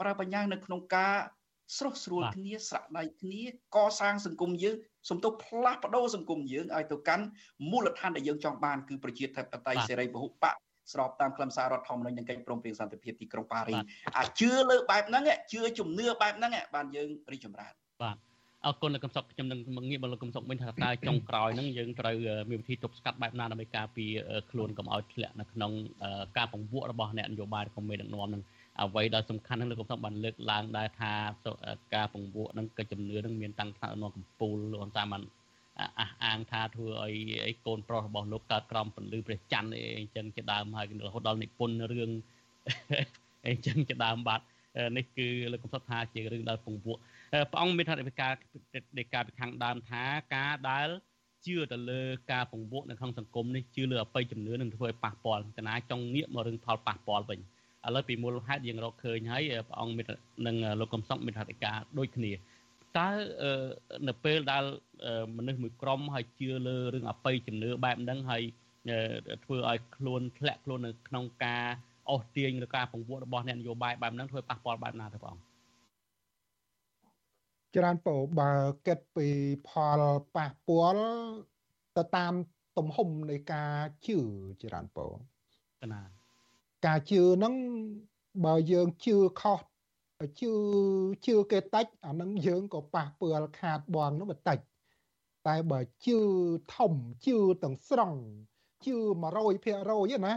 [0.00, 1.16] ប្រើបញ្ញានៅក្នុងការ
[1.76, 3.42] ស្រស់ស្រួលគ្នាស្រដៃគ្នា
[3.76, 4.76] កសាងសង្គមយើង
[5.08, 7.24] សំទុះផ្លាស់ប្ដូរសង្គមយើងឲ្យទៅកាន់
[7.70, 10.54] មូលដ្ឋានដែលយើងចង់បានគឺប្រជាធិបតេយ្យសេរីពហុបក
[10.92, 13.74] ស្របតាមខ្លឹមសាររដ្ឋធម្មនុញ្ញនិងកិច្ចព្រមព្រៀងសន្តិភាពទីក្រុងប៉ារី
[14.18, 15.22] អាជឿលើបែបហ្នឹង
[15.52, 17.72] ជឿជំនឿបែបហ្នឹងបានយើងរីកចម្រើន
[18.02, 18.16] បាទ
[18.66, 22.16] អរគុណលោកកំសុកខ្ញុំនឹងងាកមកលោកកំសុកវិញថាតើចុងក្រោយហ្នឹងយើងត្រូវ
[22.50, 24.12] មានវិធីទប់ស្កាត់បែបណាដើម្បីការពារ
[24.50, 25.72] ខ្លួនកុំឲ្យធ្លាក់នៅក្នុង
[26.36, 28.42] ការពង្វក់របស់អ្នកនយោបាយរបស់មេដឹកនាំហ្នឹង
[28.80, 31.12] អ្វីដែលសំខាន់ហ្នឹងលោកកំសុកបានលើកឡើងដែរថា
[31.94, 35.22] ការពង្វក់ហ្នឹងកិច្ចជំនឿហ្នឹងមានតាំងថ្នាក់នៅកំពូលលោកតាមបាន
[36.00, 37.14] អះអាងថាធ្វើឲ្យ
[37.46, 42.10] អីកូនប្រុសរបស់លោកកើតក្រំពន្លឺព្រះច័ន្ទអីអញ្ចឹងជាដើមហើយរហូតដល់និពន្ធរឿង
[43.46, 44.40] អញ្ចឹងជាដើមបាទ
[44.96, 46.96] នេះគឺលោកកំសត់ថាជារឿងដែលពងពួក
[47.50, 48.32] ព្រះអង្គមានថាវិការ
[48.98, 50.02] នៃការពីខាងដើមថា
[50.34, 50.88] ការដែល
[51.46, 52.00] ជឿទៅលើ
[52.32, 57.40] ការពង្វក់នៅក្នុងសង្គមនេះជឿលើអបិយជំនឿនឹងធ្វើឲ្យប៉ះពាល់កណាចង់ងាកមករឿងផលប៉ះពាល់វិញ
[57.86, 60.06] ឥឡូវពីមូលហេតុយើងរកឃើញហើយព្រះអង្គមាន
[60.46, 62.32] នឹងលោកកំសុកមានហត្ថការដូចគ្នា
[62.98, 63.08] តើ
[64.08, 64.64] នៅពេលដែល
[65.36, 68.42] មនុស្សមួយក្រុមហើយជឿលើរឿងអបិយជំនឿបែបហ្នឹងហើយ
[69.44, 71.64] ធ្វើឲ្យខ្លួនធ្លាក់ខ្លួននៅក្នុងការ
[72.10, 75.36] អស់ទាញឬការពង្វក់របស់អ្នកនយោបាយបែបហ្នឹងធ្វើប៉ះពាល់បែបណាទៅបង
[77.76, 78.52] ច្រើនពោបើ
[78.86, 79.28] គិតពី
[79.68, 79.70] ផ
[80.00, 80.02] ល
[80.36, 81.04] ប៉ះពាល់
[81.96, 82.34] ទៅតាម
[82.78, 83.72] ទំហំនៃការ
[84.06, 84.18] ជឿ
[84.62, 85.06] ច្រើនពោ
[85.92, 86.21] ណា
[86.86, 87.54] ការជឿហ្នឹង
[88.44, 89.60] បើយើងជឿខុស
[90.40, 90.52] ជឿ
[91.26, 94.58] ជឿគេតិចអានឹងយើងក៏ប៉ះពាល់ខាតបងនោះបន្តិច
[95.46, 96.18] តែបើជឿ
[96.74, 96.92] ធំ
[97.26, 98.12] ជឿទាំងស្រុង
[98.86, 100.34] ជឿ100%ណា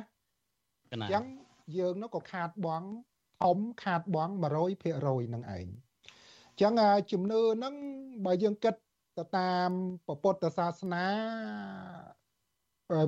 [0.91, 1.23] អញ្ចឹង
[1.77, 2.83] យើងនោះក៏ខាតបង
[3.43, 4.29] ធំខាតបង
[4.81, 5.67] 100%នឹងឯង
[6.61, 6.73] ចឹង
[7.11, 7.73] ជំនឿហ្នឹង
[8.25, 8.75] បើយើងគិត
[9.17, 9.69] ទៅតាម
[10.23, 11.05] ពុទ្ធសាសនា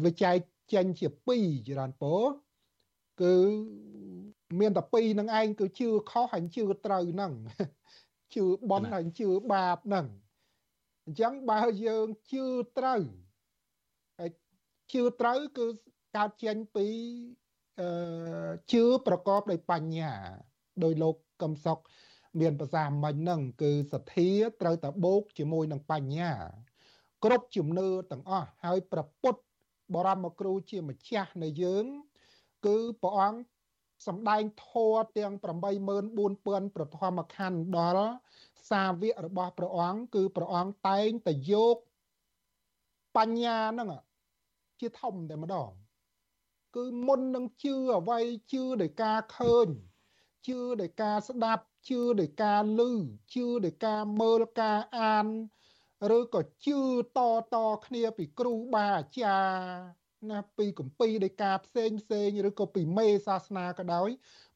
[0.03, 0.37] វាចែក
[0.73, 1.07] ចេញជា
[1.37, 2.13] 2ច្រើនពោ
[3.21, 3.35] គឺ
[4.59, 7.33] មានតែពីរនឹងឯងគឺជឿខុសហើយជឿត្រូវហ្នឹង
[8.35, 10.05] ជឿបន់ហើយជឿបាបហ្នឹង
[11.05, 12.45] អញ្ចឹងបើយើងជឿ
[12.77, 13.01] ត្រូវ
[14.19, 14.31] ហើយ
[14.93, 15.65] ជឿត្រូវគឺ
[16.15, 16.87] កើតចេញពី
[17.79, 20.11] អឺជឿប្រកបដោយបញ្ញា
[20.83, 21.79] ដោយលោកកំសុក
[22.39, 26.31] មានប្រសាសន៍មិញហ្នឹងគឺសទ្ធាត្រូវតែបូកជាមួយនឹងបញ្ញា
[27.23, 29.35] គ្រប់ជំនឿទាំងអស់ហើយប្រពុត
[29.95, 31.85] បរមគ្រូជាម្ចាស់នៃយើង
[32.65, 33.39] គឺព្រះអង្គ
[34.07, 35.33] សម្ដែងធម៌ទាំង
[35.85, 38.11] 84000ប្រធមខណ្ឌដល់
[38.69, 41.77] សាវករបស់ព្រះអង្គគឺព្រះអង្គតែងតែយក
[43.17, 43.89] បញ្ញាហ្នឹង
[44.79, 45.71] ជាធំតែម្ដង
[46.75, 48.19] គឺមុននឹងជឿអ្វី
[48.53, 49.67] ជឿដោយការឃើញ
[50.47, 52.81] ជឿដោយការស្ដាប់ជឿដោយការឮ
[53.33, 55.27] ជឿដោយការមើលការអាន
[56.17, 56.79] ឬក៏ជឿ
[57.17, 57.19] ត
[57.53, 57.55] ត
[57.85, 64.09] គ្នាពីគ្រូបាអាចារ្យ ណាពីគម្ពីរដោយការផ្សេងផ្សេងឬក៏ពីមេសាសនាក៏ដោយ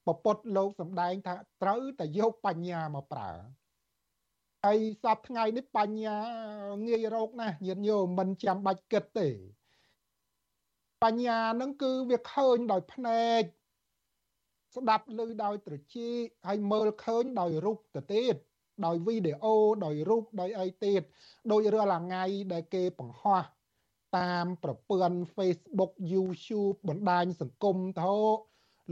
[0.05, 3.32] ពពុទ្ធលោកសំដែងថាត្រូវតែយកបញ្ញាមកប្រើ
[4.66, 6.18] ហើយសពថ្ងៃនេះបញ្ញា
[6.88, 9.30] ងាយរកណាស់ញាតិញោមមិនចាំបាច់គិតទេ
[11.03, 13.43] បញ្ញានឹងគឺវាឃើញដោយភ្នែក
[14.76, 18.36] ស្ដាប់ឮដោយត្រចៀកហើយមើលឃើញដោយរូបទៅទៀត
[18.86, 19.55] ដោយវីដេអូ
[19.86, 21.01] ដោយរូបដោយអីទៀត
[21.51, 23.43] ដោយរាល់ថ្ងៃដែលគេបង្ហោះ
[24.18, 28.12] តាមប្រព័ន្ធ Facebook YouTube បណ្ដាញសង្គមទៅ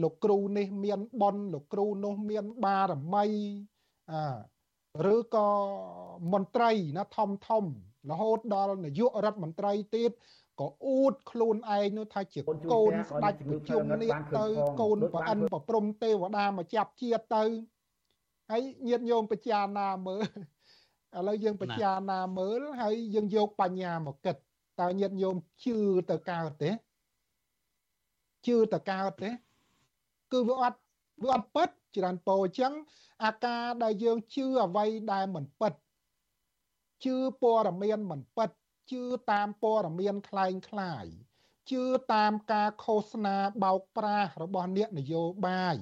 [0.01, 3.26] លោកគ្រូនេះមានបនលោកគ្រូនោះមានបារមី
[4.11, 4.20] អឺ
[5.13, 5.47] ឬក៏
[6.34, 7.63] មន្ត្រីណាធំធំ
[8.09, 10.11] រហូតដល់នាយករដ្ឋមន្ត្រីទៀត
[10.59, 12.39] ក៏អួតខ្លួនឯងនោះថាជា
[12.74, 14.45] កូនស្ដេចប្រជុំនេះទៅ
[14.82, 17.43] កូនប្រអិនប្រព្រំទេវតាមកចាប់ជាតិទៅ
[18.51, 20.24] ហើយញាតញោមបជាណាមើល
[21.17, 24.36] ឥឡូវយើងបជាណាមើលហើយយើងយកបញ្ញាមកគិត
[24.80, 25.76] តើញាតញោមជឿ
[26.11, 26.70] ទៅកើតទេ
[28.46, 29.30] ជឿទៅកើតទេ
[30.32, 30.78] គឺវាអត់
[31.22, 32.72] វាអត់ពិតច្រើនពោអញ្ចឹង
[33.24, 35.72] អាការដែលយើងជឿអ្វីដែលមិនពិត
[37.05, 38.50] ជឿព័ត៌មានមិនពិត
[38.92, 41.07] ជឿតាមព័ត៌មានคล้ายคล้าย
[41.70, 41.82] ជឿ
[42.14, 45.76] តាមការឃោសនាបោកប្រាស់របស់អ្នកនយោបាយ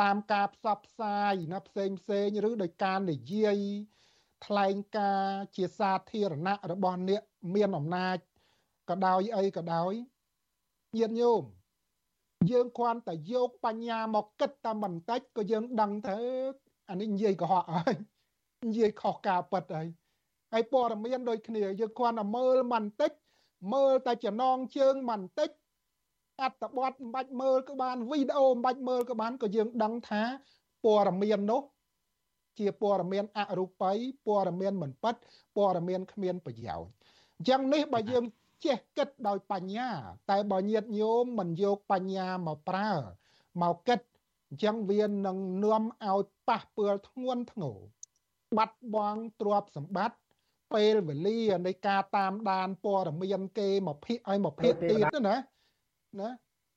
[0.00, 3.58] តាមការផ្សព្វផ្សាយណាផ្សេងផ្សេងឬដោយការនិយាយ
[4.46, 7.22] ថ្លែងការជាសាធារណៈរបស់អ្នក
[7.53, 8.17] មានអំណាច
[8.89, 9.93] ក៏ដោយអីក៏ដោយ
[10.97, 11.43] ញាតិញោម
[12.51, 16.17] យើងគ្រាន់តែយកបញ្ញាមកគិតតែបន្តិចក៏យើងដឹងទៅ
[16.89, 17.95] អានេះនិយាយកុហកហើយ
[18.67, 19.87] និយាយខុសការពិតហើយ
[20.53, 23.11] ហើយព័ត៌មានដូចគ្នាយើងគ្រាន់តែមើលបន្តិច
[23.73, 25.49] មើលតែចំណងជើងបន្តិច
[26.41, 30.21] អត្តបទមិនបាច់មើលក៏បានវីដេអូមិនបាច់មើលក៏បានក៏យើងដឹងថា
[30.85, 31.61] ព័ត៌មាននោះ
[32.57, 33.91] ជាព័ត៌មានអរូបី
[34.25, 35.15] ព័ត៌មានមិនពិត
[35.55, 36.89] ព័ត៌មានគ្មានប្រយោជន៍
[37.37, 38.23] អញ្ចឹងនេះបើយើង
[38.65, 39.89] ចេះគិតដោយបញ្ញា
[40.31, 42.91] តែបើញាតញោមមិនយកបញ្ញាមកប្រើ
[43.61, 43.99] មកគិត
[44.49, 47.77] អញ្ចឹងវានឹងនាំឲ្យប៉ះពាល់ធ្ងន់ធ្ងរ
[48.57, 50.17] បាត់បង់ទ្រព្យសម្បត្តិ
[50.73, 55.35] ពេលវេលានៃការតាមដានព័ត៌មានគេមកភិកឲ្យមកភិកទៀតណា
[56.21, 56.29] ណា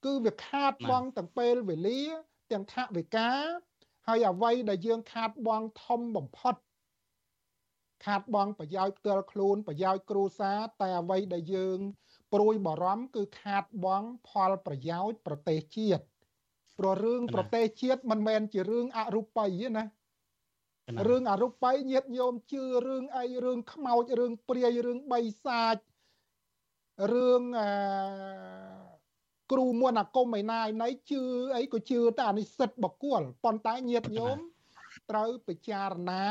[0.05, 2.03] គឺវាខាតបង់ទាំងពេលវេលា
[2.53, 3.31] ទាំងថវិកា
[4.07, 6.55] ហើយអ្វីដែលយើងខាតបង់ធំបំផុត
[8.05, 11.79] ខាតបង់ប្រយោជន៍ផ្ទាល់ខ្លួនប្រយោជន៍គ្រួសារតែអ្វីដែលយើង
[12.33, 16.03] ព្រួយបារម្ភគឺខាតបង់ផលប្រយោជន៍ប្រទេសជាតិ
[16.79, 19.85] ព្រោះរឿងប្រទេសជាតិមិនមែនជារឿងអរូបីទេណា
[21.09, 25.77] រឿងអរូបីញាតញោមជឿរឿងអីរឿងខ្មោចរឿងព្រាយរឿងបិសាច
[27.13, 27.63] រឿងអ
[29.53, 31.23] គ្រូមន្តអាគមឯណាឯណីជឿ
[31.57, 34.39] អីក៏ជឿតែអានិសិទ្ធបកគលប៉ុន្តែញាតញោម
[35.11, 36.25] ត្រូវពិចារណា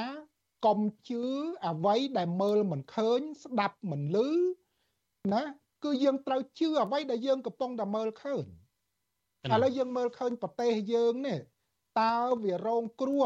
[0.65, 0.79] កុំ
[1.09, 1.23] ជឿ
[1.67, 4.17] អ្វីដែលមើលមិនឃើញ ស្ដាប់មិនឮ
[5.33, 5.43] ណា
[5.83, 8.45] គឺយើងត្រូវជឿអ្វីដែលយើងកំពុងតែមើលឃើញ
[9.53, 11.39] ឥឡូវយើងមើលឃើញប្រទេសយើងនេះ
[12.01, 13.25] តើវារងគ្រោះ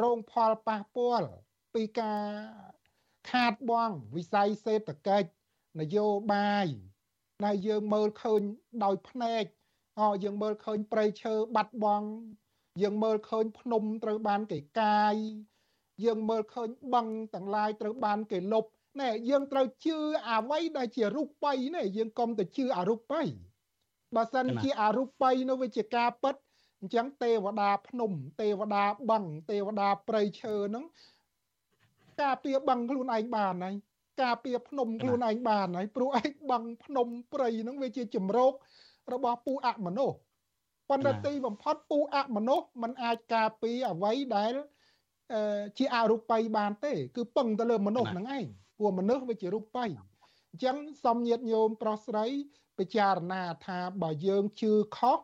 [0.00, 1.28] រងផលប៉ះពាល់
[1.74, 2.24] ពីការ
[3.30, 5.28] ខាតបង់វិស័យសេដ្ឋកិច្ច
[5.80, 6.66] នយោបាយ
[7.44, 8.40] ដែលយើងមើលឃើញ
[8.84, 9.44] ដោយភ្នែក
[10.00, 12.08] អយើងមើលឃើញព្រៃឈើបាត់បង់
[12.82, 15.16] យើងមើលឃើញភ្នំត្រូវបានគេកាយ
[16.04, 18.64] យើងមើលឃើញបឹងទាំងឡាយត្រូវបានគេលុប
[19.00, 19.96] ណែយើងត្រូវជឿ
[20.30, 23.26] អ្វីដែលជារូបិយនេះយើងកុំទៅជឿអរូបិយ
[24.16, 26.34] បើសិនជាអរូបិយនោះវាជាការពិត
[26.80, 30.84] អញ្ចឹងទេវតាភ្នំ ទេវតាបឹងទេវតាព្រៃឈើហ្នឹង
[32.22, 33.74] ការពារបឹងខ្លួនឯងបានហើយ
[34.22, 38.52] ការពារភ្នំខ្លួនឯងបានហើយព្រោះឯងបឹងភ្នំព្រៃហ្នឹងវាជាជំរក
[39.12, 40.16] របស់ពូអមនុស្ស
[40.88, 44.52] ប៉ុន្តែទីបំផុតពូអមនុស្សมันអាចការពារអ្វីដែល
[45.78, 48.44] ជាអរូបិយបានទេ គឺពឹងទៅលើមនុស្សហ្នឹងឯង
[48.78, 49.88] ព្រោះមនុស្សវាជារូបិយ
[50.50, 52.26] អញ្ចឹងសំញាតញោមប្រុសស្រី
[52.78, 55.18] ពិចារណាថាបើយើងជឿខុស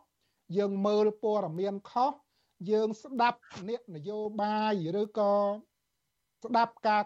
[0.56, 2.12] យើងមើលព័ត៌មានខុស
[2.70, 3.38] យើងស្ដាប់
[3.68, 5.34] អ្នកនយោបាយឬក៏
[6.44, 7.02] ស្ដាប់ការ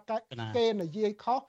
[0.56, 1.42] គេនិយាយខុស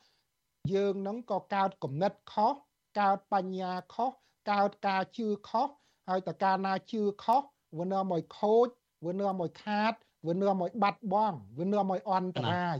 [0.74, 2.56] យើងនឹងក៏កើតគំនិតខុស
[2.99, 4.12] កើតបញ្ញាខុស
[4.51, 5.70] កើតការជឿខុស
[6.08, 7.43] ហើយតើកាលណាជឿខុស
[7.78, 8.68] វានាំឲ្យខូច
[9.06, 9.93] វានាំឲ្យខាត
[10.28, 12.80] វានាំឲ្យបាត់បង់វានាំឲ្យអន្តរាយ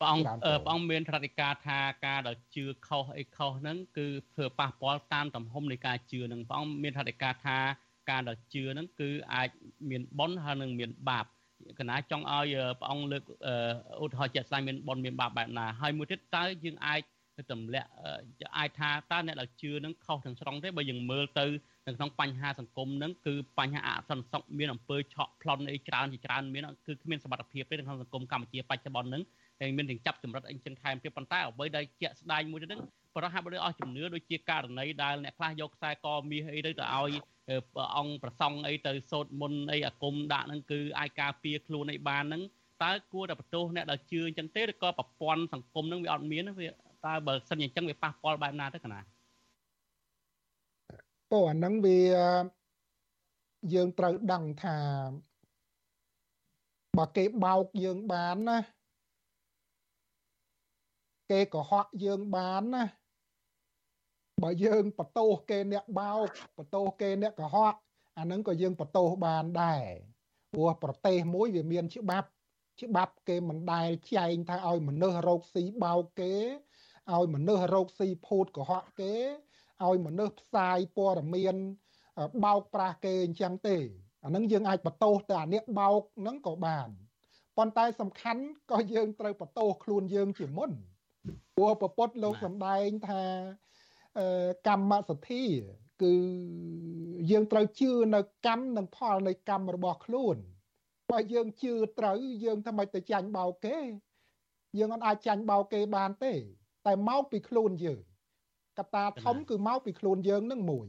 [0.00, 0.26] ព្រះអង្គ
[0.64, 7.58] ព្រះអង្គមានត្រតិកាថាការដែលជឿខុសអីខុសហ្នឹងគឺធ្វើប៉ះពាល់តាមទំហំនៃការជឿហ្នឹងព្រះអង្គមានត្រតិកាថា
[8.10, 9.48] ការដែលជឿហ្នឹងគឺអាច
[9.90, 11.26] មានបុណ្យហើយនឹងមានបាប
[11.78, 13.22] កណាចង់ឲ្យព្រះអង្គលើក
[14.02, 17.00] ឧទាហរណ៍ជាក់ស្ដែងមានបុណ្យមានបាបបែបណាហើយមួយទៀតតើយើងអាច
[17.52, 17.88] ទម្លាក់
[18.56, 21.46] អាចថាតើអ្នកដែលជឿនឹងខុសទាំងស្រុងទេបើយើងមើលទៅ
[21.86, 29.22] នៅក្នុងបញ្ហាសង្គមហ្នឹងគឺបញ្ហាអសន្តិសុខមានអំពើឆក់ប្លន់អីច្រើនជាច្រើនមានគឺគ្មានសមត្ថភាពទេក្នុងសង្គមកម្ពុជាបច្ចុប្បន្នហ្នឹង
[29.60, 32.80] តែមានទាំងចាប់ចម្រិតអីចឹងថែមទៀតប៉ុន្តែអ្វីដែលជាក់ស្ដែងមួយទៅហ្នឹង
[33.16, 37.12] ប្រហែលបើអស់ជំនឿដូចជាករណីដែលអ្នកខ្លះយកខ្សែកមាសអីទៅទៅឲ្យ
[37.96, 42.42] អង្គប្រសង់អីទៅសូត្រមុនអីអាគមដាក់ហ្នឹងគឺអាចការពារខ្លួនអីបានហ្នឹង
[42.82, 46.68] តើគួរតែបន្ទោសអ្នកដែលជឿអញ្ចឹងទេឬក៏ប្រព័ន្ធសង្គមហ្នឹងវាអត់មានវា
[47.06, 49.00] តើបើសិនអញ្ចឹងវាប៉ះពាល់បែបណាទៅកណា
[51.34, 52.00] ពោអាហ្នឹងវា
[53.74, 54.78] យើងត្រូវដឹងថា
[56.98, 58.58] បើគេបោកយើងបានណា
[61.30, 62.84] គេកុហកយើងបានណា
[64.42, 66.28] បើយើងបតោសគេអ្នកបោក
[66.58, 67.74] បតោសគេអ្នកកុហក
[68.18, 69.84] អាហ្នឹងក៏យើងបតោសបានដែរ
[70.52, 72.28] ព្រោះប្រទេសមួយវាមានច្បាប់
[72.82, 76.34] ច្បាប់គេមិនដែលចែងថាឲ្យមនុស្សរោគស៊ីបោកគេ
[77.12, 79.14] ឲ្យមនុស្សរោគស៊ីភូតកុហកគេ
[79.82, 81.56] ឲ្យមនុស្សផ្សាយព័ត៌មាន
[82.44, 83.76] បោកប្រាស់គេអញ្ចឹងទេ
[84.24, 86.88] អានឹងយើងអាចបន្ទោសទៅអានេះបោកហ្នឹងក៏បាន
[87.56, 90.70] ប៉ុន្តែសំខាន់ក៏យើងត្រូវបន្ទោសខ្លួនយើងជាមុន
[91.56, 93.22] ព្រោះពពុទ្ធលោកសម្ដែងថា
[94.68, 95.44] កម្មសទ្ធា
[96.02, 96.14] គឺ
[97.30, 100.36] យើងត្រូវជឿនៅកម្មនិងផលនៃកម្មរបស់ខ្លួន
[101.10, 103.78] បើយើងជឿត្រូវយើងធ្វើម៉េចទៅចាញ់បោកគេ
[104.78, 106.32] យើងអត់អាចចាញ់បោកគេបានទេ
[106.86, 108.00] តែមកពីខ្លួនយើង
[108.79, 110.87] កត្តាធំគឺមកពីខ្លួនយើងនឹងមួយ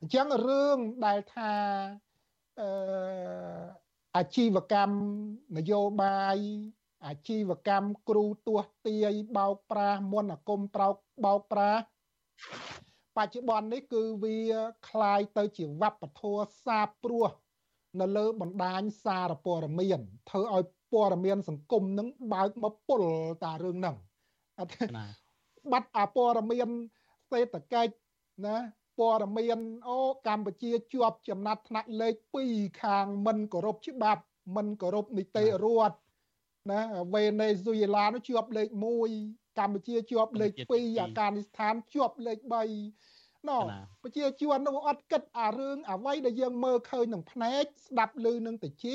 [0.00, 1.52] អញ្ចឹងរឿងដែលថា
[2.60, 2.68] អឺ
[4.16, 4.96] អាជីវកម្ម
[5.56, 6.38] នយោបាយ
[7.06, 11.82] អាជីវកម្មគ្រូទួសទាយបោកប្រាស់មន្តអាគមប្រោកបោកប្រាស់
[13.16, 14.38] បច្ចុប្បន្ននេះគឺវា
[14.88, 17.28] คล้ายទៅជាវប្បធម៌សាបព្រោះ
[18.00, 23.02] នៅលើបណ្ដាញសារព័ត៌មានធ្វើឲ្យព័ត៌មានសង្គមនឹងបើកមកពុល
[23.44, 23.96] តារឿងហ្នឹង
[24.58, 24.72] អត់
[25.72, 26.70] បាត់អាព័ត៌មាន
[27.30, 27.92] សេដ្ឋកិច្ច
[28.46, 28.56] ណា
[28.98, 29.58] ព័ត៌មាន
[29.88, 32.14] អូកម្ពុជាជាប់ចំណាត់ថ្នាក់លេខ
[32.48, 34.22] 2ខាងមិនគោរពច្បាប់
[34.56, 35.96] មិនគោរពនីតិរដ្ឋ
[36.70, 36.80] ណា
[37.14, 38.68] វេណេស៊ុយឡានោះជាប់លេខ
[39.14, 42.38] 1កម្ពុជាជាប់លេខ2អាហ្គានីស្ថានជាប់លេខ
[42.94, 43.58] 3ណូ
[44.02, 48.86] ប្រជាជននោះអត់គិតអារឿងអ្វីដែលយើងមើលឃើញនឹងភ្នែកស្ដាប់ឮនឹងតិច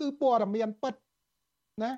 [0.00, 0.94] គឺព័ត៌មានពិត
[1.82, 1.92] ណា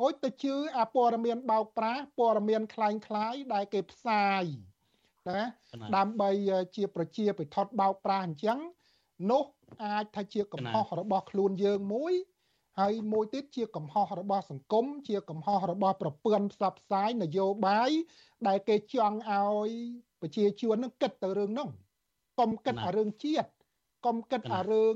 [0.00, 4.44] ហូចទៅជឿអាព័ត៌មានបោកប្រាស់ព័ត៌មានคล้ายคล้ายដែលគេផ្សាយ
[5.29, 5.41] ណា
[5.95, 6.29] ដើម្បី
[6.75, 8.59] ជាប្រជាពិធបោកប្រាស់អញ្ចឹង
[9.31, 9.43] នោះ
[9.83, 12.13] អាចថាជាកំហុសរបស់ខ្លួនយើងមួយ
[12.79, 17.91] ហើយមួយទៀតជាកំហុសរបស់សង្គមជាកំហុសរបស់ប្រព័ន្ធផ្សព្វផ្សាយនយោបាយ
[18.47, 19.69] ដែលគេចង់ឲ្យ
[20.21, 21.67] ប្រជាជននឹងគិតទៅរឿងនោះ
[22.39, 23.49] កុំគិតអារឿងជាតិ
[24.05, 24.95] កុំគិតអារឿង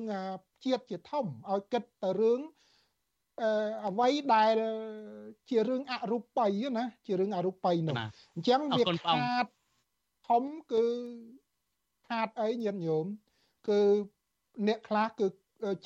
[0.65, 2.39] ជាតិជាធំឲ្យគិតទៅរឿង
[3.87, 4.55] អ្វីដែល
[5.49, 6.47] ជារឿងអរូបី
[6.77, 7.95] ណាជារឿងអរូបីនោះ
[8.35, 9.45] អញ្ចឹងវាខាត
[10.27, 10.85] ធំគឺ
[12.07, 13.05] ខាតអីញាតិញោម
[13.69, 13.81] គឺ
[14.67, 15.27] អ្នកខ្លះគឺ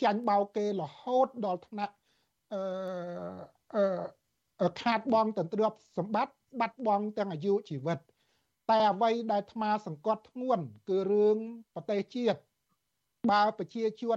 [0.02, 1.96] ចាញ់បោកគេរហូតដល់ថ្នាក់
[2.54, 2.60] អឺ
[4.62, 8.00] អឺខាតបងទន្ទ្រាបសម្បត្តិបាត់បង់ទាំងអាយុជីវិត
[8.70, 11.38] តែអ្វីដែលអាត្មាសង្កត់ធ្ងន់គឺរឿង
[11.74, 12.40] ប្រទេសជាតិ
[13.32, 14.08] បើប្រជាជន